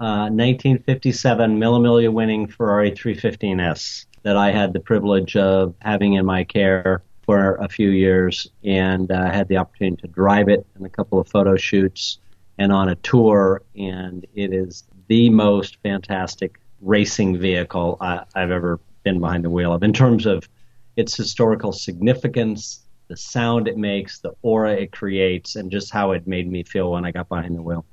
uh, 0.00 0.28
1957 0.30 1.58
Mille 1.58 1.80
Miglia 1.80 2.12
winning 2.12 2.48
Ferrari 2.48 2.90
315S 2.90 4.06
that 4.22 4.36
I 4.36 4.50
had 4.50 4.72
the 4.72 4.80
privilege 4.80 5.36
of 5.36 5.74
having 5.80 6.14
in 6.14 6.26
my 6.26 6.44
care 6.44 7.02
for 7.22 7.54
a 7.56 7.68
few 7.68 7.90
years 7.90 8.48
and 8.64 9.10
uh, 9.10 9.30
had 9.30 9.48
the 9.48 9.56
opportunity 9.56 10.02
to 10.02 10.08
drive 10.08 10.48
it 10.48 10.66
in 10.78 10.84
a 10.84 10.88
couple 10.88 11.20
of 11.20 11.28
photo 11.28 11.56
shoots 11.56 12.18
and 12.58 12.72
on 12.72 12.88
a 12.88 12.96
tour. 12.96 13.62
And 13.76 14.26
it 14.34 14.52
is 14.52 14.84
the 15.06 15.30
most 15.30 15.76
fantastic 15.82 16.58
racing 16.80 17.38
vehicle 17.38 17.96
I, 18.00 18.24
I've 18.34 18.50
ever 18.50 18.80
been 19.04 19.20
behind 19.20 19.44
the 19.44 19.50
wheel 19.50 19.72
of 19.72 19.82
in 19.82 19.92
terms 19.92 20.26
of 20.26 20.48
its 20.96 21.16
historical 21.16 21.72
significance, 21.72 22.80
the 23.08 23.16
sound 23.16 23.68
it 23.68 23.76
makes, 23.76 24.20
the 24.20 24.32
aura 24.42 24.72
it 24.72 24.92
creates, 24.92 25.56
and 25.56 25.70
just 25.70 25.92
how 25.92 26.12
it 26.12 26.26
made 26.26 26.50
me 26.50 26.62
feel 26.62 26.92
when 26.92 27.04
I 27.04 27.12
got 27.12 27.28
behind 27.28 27.56
the 27.56 27.62
wheel. 27.62 27.84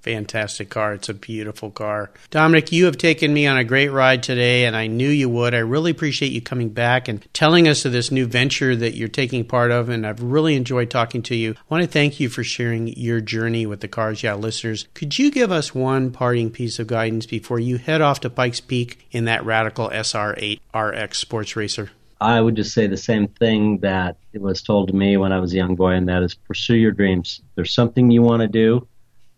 Fantastic 0.00 0.70
car. 0.70 0.94
It's 0.94 1.08
a 1.08 1.14
beautiful 1.14 1.70
car. 1.70 2.10
Dominic, 2.30 2.70
you 2.70 2.84
have 2.84 2.96
taken 2.96 3.34
me 3.34 3.46
on 3.46 3.58
a 3.58 3.64
great 3.64 3.88
ride 3.88 4.22
today, 4.22 4.64
and 4.64 4.76
I 4.76 4.86
knew 4.86 5.08
you 5.08 5.28
would. 5.28 5.54
I 5.54 5.58
really 5.58 5.90
appreciate 5.90 6.30
you 6.30 6.40
coming 6.40 6.68
back 6.68 7.08
and 7.08 7.26
telling 7.34 7.66
us 7.66 7.84
of 7.84 7.90
this 7.90 8.12
new 8.12 8.24
venture 8.24 8.76
that 8.76 8.94
you're 8.94 9.08
taking 9.08 9.44
part 9.44 9.72
of, 9.72 9.88
and 9.88 10.06
I've 10.06 10.22
really 10.22 10.54
enjoyed 10.54 10.88
talking 10.88 11.20
to 11.24 11.34
you. 11.34 11.56
I 11.58 11.62
want 11.68 11.82
to 11.82 11.90
thank 11.90 12.20
you 12.20 12.28
for 12.28 12.44
sharing 12.44 12.88
your 12.88 13.20
journey 13.20 13.66
with 13.66 13.80
the 13.80 13.88
Cars 13.88 14.22
Yeah 14.22 14.34
listeners. 14.34 14.86
Could 14.94 15.18
you 15.18 15.32
give 15.32 15.50
us 15.50 15.74
one 15.74 16.12
parting 16.12 16.50
piece 16.50 16.78
of 16.78 16.86
guidance 16.86 17.26
before 17.26 17.58
you 17.58 17.76
head 17.76 18.00
off 18.00 18.20
to 18.20 18.30
Pikes 18.30 18.60
Peak 18.60 19.06
in 19.10 19.24
that 19.24 19.44
radical 19.44 19.90
SR8 19.90 20.60
RX 20.72 21.18
sports 21.18 21.56
racer? 21.56 21.90
I 22.20 22.40
would 22.40 22.56
just 22.56 22.74
say 22.74 22.86
the 22.86 22.96
same 22.96 23.28
thing 23.28 23.78
that 23.78 24.16
it 24.32 24.40
was 24.40 24.62
told 24.62 24.88
to 24.88 24.94
me 24.94 25.16
when 25.16 25.32
I 25.32 25.38
was 25.38 25.52
a 25.52 25.56
young 25.56 25.76
boy, 25.76 25.92
and 25.92 26.08
that 26.08 26.22
is 26.22 26.34
pursue 26.34 26.74
your 26.74 26.92
dreams. 26.92 27.40
If 27.42 27.54
there's 27.54 27.72
something 27.72 28.10
you 28.10 28.22
want 28.22 28.42
to 28.42 28.48
do, 28.48 28.86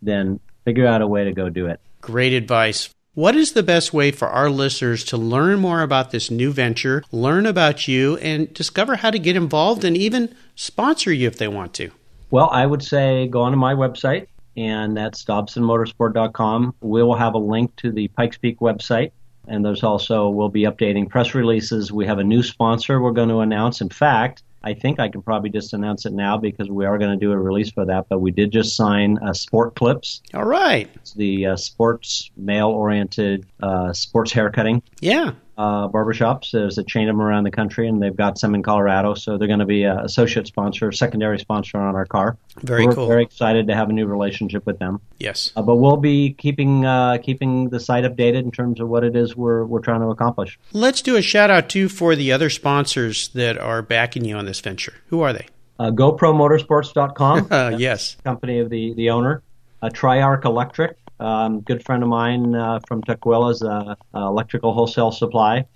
then 0.02 0.40
figure 0.64 0.86
out 0.86 1.02
a 1.02 1.06
way 1.06 1.24
to 1.24 1.32
go 1.32 1.48
do 1.48 1.66
it. 1.66 1.80
Great 2.00 2.32
advice. 2.32 2.88
What 3.14 3.36
is 3.36 3.52
the 3.52 3.62
best 3.62 3.92
way 3.92 4.12
for 4.12 4.28
our 4.28 4.48
listeners 4.48 5.04
to 5.04 5.16
learn 5.16 5.58
more 5.58 5.82
about 5.82 6.10
this 6.10 6.30
new 6.30 6.52
venture, 6.52 7.02
learn 7.10 7.44
about 7.44 7.88
you, 7.88 8.16
and 8.18 8.52
discover 8.54 8.96
how 8.96 9.10
to 9.10 9.18
get 9.18 9.36
involved 9.36 9.84
and 9.84 9.96
even 9.96 10.34
sponsor 10.54 11.12
you 11.12 11.26
if 11.26 11.36
they 11.36 11.48
want 11.48 11.74
to? 11.74 11.90
Well, 12.30 12.48
I 12.50 12.64
would 12.64 12.82
say 12.82 13.26
go 13.26 13.42
onto 13.42 13.58
my 13.58 13.74
website, 13.74 14.28
and 14.56 14.96
that's 14.96 15.24
DobsonMotorsport.com. 15.24 16.76
We 16.80 17.02
will 17.02 17.16
have 17.16 17.34
a 17.34 17.38
link 17.38 17.74
to 17.76 17.90
the 17.90 18.08
Pikes 18.08 18.38
Peak 18.38 18.60
website, 18.60 19.10
and 19.50 19.64
there's 19.64 19.82
also, 19.82 20.28
we'll 20.28 20.48
be 20.48 20.62
updating 20.62 21.08
press 21.08 21.34
releases. 21.34 21.92
We 21.92 22.06
have 22.06 22.18
a 22.18 22.24
new 22.24 22.42
sponsor 22.42 23.00
we're 23.00 23.10
going 23.10 23.28
to 23.28 23.40
announce. 23.40 23.80
In 23.80 23.88
fact, 23.88 24.42
I 24.62 24.74
think 24.74 25.00
I 25.00 25.08
can 25.08 25.22
probably 25.22 25.50
just 25.50 25.72
announce 25.72 26.06
it 26.06 26.12
now 26.12 26.36
because 26.36 26.68
we 26.68 26.84
are 26.84 26.98
going 26.98 27.10
to 27.10 27.16
do 27.16 27.32
a 27.32 27.38
release 27.38 27.70
for 27.70 27.84
that, 27.86 28.06
but 28.08 28.20
we 28.20 28.30
did 28.30 28.52
just 28.52 28.76
sign 28.76 29.18
uh, 29.18 29.32
Sport 29.32 29.74
Clips. 29.74 30.22
All 30.34 30.44
right. 30.44 30.88
It's 30.96 31.14
the 31.14 31.46
uh, 31.46 31.56
sports, 31.56 32.30
male 32.36 32.68
oriented 32.68 33.46
uh, 33.62 33.92
sports 33.92 34.32
haircutting 34.32 34.82
Yeah. 35.00 35.32
Uh, 35.60 35.88
barbershops. 35.88 36.52
There's 36.52 36.78
a 36.78 36.84
chain 36.84 37.08
of 37.08 37.14
them 37.16 37.20
around 37.20 37.44
the 37.44 37.50
country, 37.50 37.86
and 37.86 38.02
they've 38.02 38.16
got 38.16 38.38
some 38.38 38.54
in 38.54 38.62
Colorado. 38.62 39.14
So 39.14 39.36
they're 39.36 39.46
going 39.46 39.58
to 39.60 39.66
be 39.66 39.84
an 39.84 39.98
associate 39.98 40.46
sponsor, 40.46 40.90
secondary 40.92 41.38
sponsor 41.38 41.76
on 41.78 41.94
our 41.94 42.06
car. 42.06 42.36
Very 42.62 42.86
We're 42.86 42.94
cool. 42.94 43.06
very 43.08 43.22
excited 43.22 43.66
to 43.66 43.74
have 43.74 43.90
a 43.90 43.92
new 43.92 44.06
relationship 44.06 44.64
with 44.64 44.78
them. 44.78 45.00
Yes. 45.18 45.52
Uh, 45.54 45.62
but 45.62 45.76
we'll 45.76 45.98
be 45.98 46.32
keeping 46.32 46.84
uh, 46.86 47.18
keeping 47.22 47.68
the 47.68 47.78
site 47.80 48.04
updated 48.04 48.40
in 48.44 48.50
terms 48.50 48.80
of 48.80 48.88
what 48.88 49.04
it 49.04 49.14
is 49.14 49.36
we're 49.36 49.64
we're 49.66 49.80
trying 49.82 50.00
to 50.00 50.06
accomplish. 50.08 50.58
Let's 50.72 51.02
do 51.02 51.16
a 51.16 51.22
shout 51.22 51.50
out 51.50 51.68
too 51.68 51.88
for 51.88 52.16
the 52.16 52.32
other 52.32 52.48
sponsors 52.50 53.28
that 53.28 53.58
are 53.58 53.82
backing 53.82 54.24
you 54.24 54.36
on 54.36 54.46
this 54.46 54.60
venture. 54.60 54.94
Who 55.08 55.20
are 55.20 55.32
they? 55.34 55.46
Uh, 55.78 55.90
GoProMotorsports.com, 55.90 57.48
Uh, 57.50 57.72
yes. 57.78 58.16
company 58.24 58.58
of 58.60 58.70
the 58.70 58.94
the 58.94 59.10
owner. 59.10 59.42
Uh, 59.82 59.88
Triarch 59.88 60.44
Electric, 60.44 60.98
um, 61.20 61.60
good 61.60 61.84
friend 61.84 62.02
of 62.02 62.08
mine 62.08 62.54
uh, 62.54 62.80
from 62.86 63.02
Tukwila, 63.02 63.96
uh, 64.14 64.18
electrical 64.18 64.72
wholesale 64.72 65.12
supply. 65.12 65.66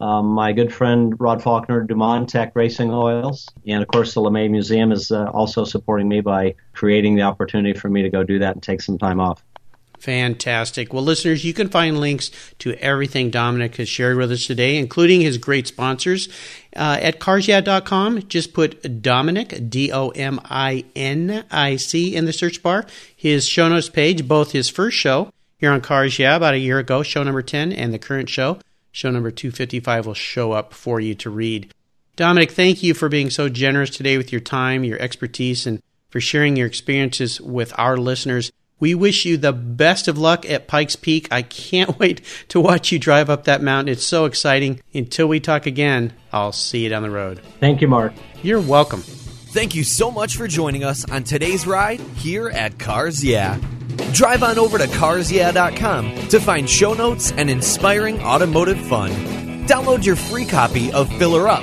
Um, 0.00 0.26
my 0.26 0.52
good 0.52 0.74
friend 0.74 1.14
Rod 1.20 1.40
Faulkner, 1.40 1.86
Tech 2.26 2.52
Racing 2.56 2.90
Oils, 2.92 3.48
and 3.66 3.82
of 3.82 3.88
course 3.88 4.14
the 4.14 4.20
LeMay 4.20 4.50
Museum 4.50 4.90
is 4.90 5.12
uh, 5.12 5.26
also 5.26 5.64
supporting 5.64 6.08
me 6.08 6.20
by 6.20 6.56
creating 6.72 7.14
the 7.14 7.22
opportunity 7.22 7.78
for 7.78 7.88
me 7.88 8.02
to 8.02 8.10
go 8.10 8.24
do 8.24 8.40
that 8.40 8.54
and 8.54 8.62
take 8.62 8.80
some 8.80 8.98
time 8.98 9.20
off. 9.20 9.44
Fantastic. 10.02 10.92
Well, 10.92 11.04
listeners, 11.04 11.44
you 11.44 11.54
can 11.54 11.68
find 11.68 12.00
links 12.00 12.32
to 12.58 12.74
everything 12.82 13.30
Dominic 13.30 13.76
has 13.76 13.88
shared 13.88 14.16
with 14.16 14.32
us 14.32 14.48
today, 14.48 14.76
including 14.76 15.20
his 15.20 15.38
great 15.38 15.68
sponsors, 15.68 16.28
uh, 16.74 16.98
at 17.00 17.20
carsyeah.com. 17.20 18.26
Just 18.26 18.52
put 18.52 19.00
Dominic, 19.00 19.70
D 19.70 19.92
O 19.92 20.08
M 20.08 20.40
I 20.46 20.86
N 20.96 21.44
I 21.52 21.76
C, 21.76 22.16
in 22.16 22.24
the 22.24 22.32
search 22.32 22.64
bar. 22.64 22.84
His 23.14 23.46
show 23.46 23.68
notes 23.68 23.88
page, 23.88 24.26
both 24.26 24.50
his 24.50 24.68
first 24.68 24.96
show 24.96 25.32
here 25.58 25.70
on 25.70 25.80
Cars 25.80 26.18
Yeah 26.18 26.34
about 26.34 26.54
a 26.54 26.58
year 26.58 26.80
ago, 26.80 27.04
show 27.04 27.22
number 27.22 27.40
10, 27.40 27.72
and 27.72 27.94
the 27.94 27.98
current 28.00 28.28
show, 28.28 28.58
show 28.90 29.12
number 29.12 29.30
255, 29.30 30.06
will 30.06 30.14
show 30.14 30.50
up 30.50 30.74
for 30.74 30.98
you 30.98 31.14
to 31.14 31.30
read. 31.30 31.72
Dominic, 32.16 32.50
thank 32.50 32.82
you 32.82 32.92
for 32.92 33.08
being 33.08 33.30
so 33.30 33.48
generous 33.48 33.90
today 33.90 34.16
with 34.16 34.32
your 34.32 34.40
time, 34.40 34.82
your 34.82 35.00
expertise, 35.00 35.64
and 35.64 35.80
for 36.10 36.20
sharing 36.20 36.56
your 36.56 36.66
experiences 36.66 37.40
with 37.40 37.72
our 37.78 37.96
listeners. 37.96 38.50
We 38.82 38.96
wish 38.96 39.24
you 39.24 39.36
the 39.36 39.52
best 39.52 40.08
of 40.08 40.18
luck 40.18 40.44
at 40.44 40.66
Pikes 40.66 40.96
Peak. 40.96 41.28
I 41.30 41.42
can't 41.42 41.96
wait 42.00 42.20
to 42.48 42.58
watch 42.58 42.90
you 42.90 42.98
drive 42.98 43.30
up 43.30 43.44
that 43.44 43.62
mountain. 43.62 43.92
It's 43.92 44.02
so 44.02 44.24
exciting. 44.24 44.80
Until 44.92 45.28
we 45.28 45.38
talk 45.38 45.66
again, 45.66 46.12
I'll 46.32 46.50
see 46.50 46.82
you 46.82 46.88
down 46.88 47.04
the 47.04 47.10
road. 47.10 47.40
Thank 47.60 47.80
you, 47.80 47.86
Mark. 47.86 48.12
You're 48.42 48.60
welcome. 48.60 49.02
Thank 49.02 49.76
you 49.76 49.84
so 49.84 50.10
much 50.10 50.36
for 50.36 50.48
joining 50.48 50.82
us 50.82 51.08
on 51.08 51.22
today's 51.22 51.64
ride 51.64 52.00
here 52.00 52.48
at 52.48 52.80
Cars 52.80 53.22
Yeah. 53.24 53.56
Drive 54.14 54.42
on 54.42 54.58
over 54.58 54.78
to 54.78 54.86
carsyeah.com 54.86 56.28
to 56.30 56.40
find 56.40 56.68
show 56.68 56.92
notes 56.92 57.30
and 57.30 57.48
inspiring 57.48 58.20
automotive 58.20 58.80
fun. 58.88 59.12
Download 59.68 60.04
your 60.04 60.16
free 60.16 60.44
copy 60.44 60.90
of 60.92 61.08
Filler 61.18 61.46
Up, 61.46 61.62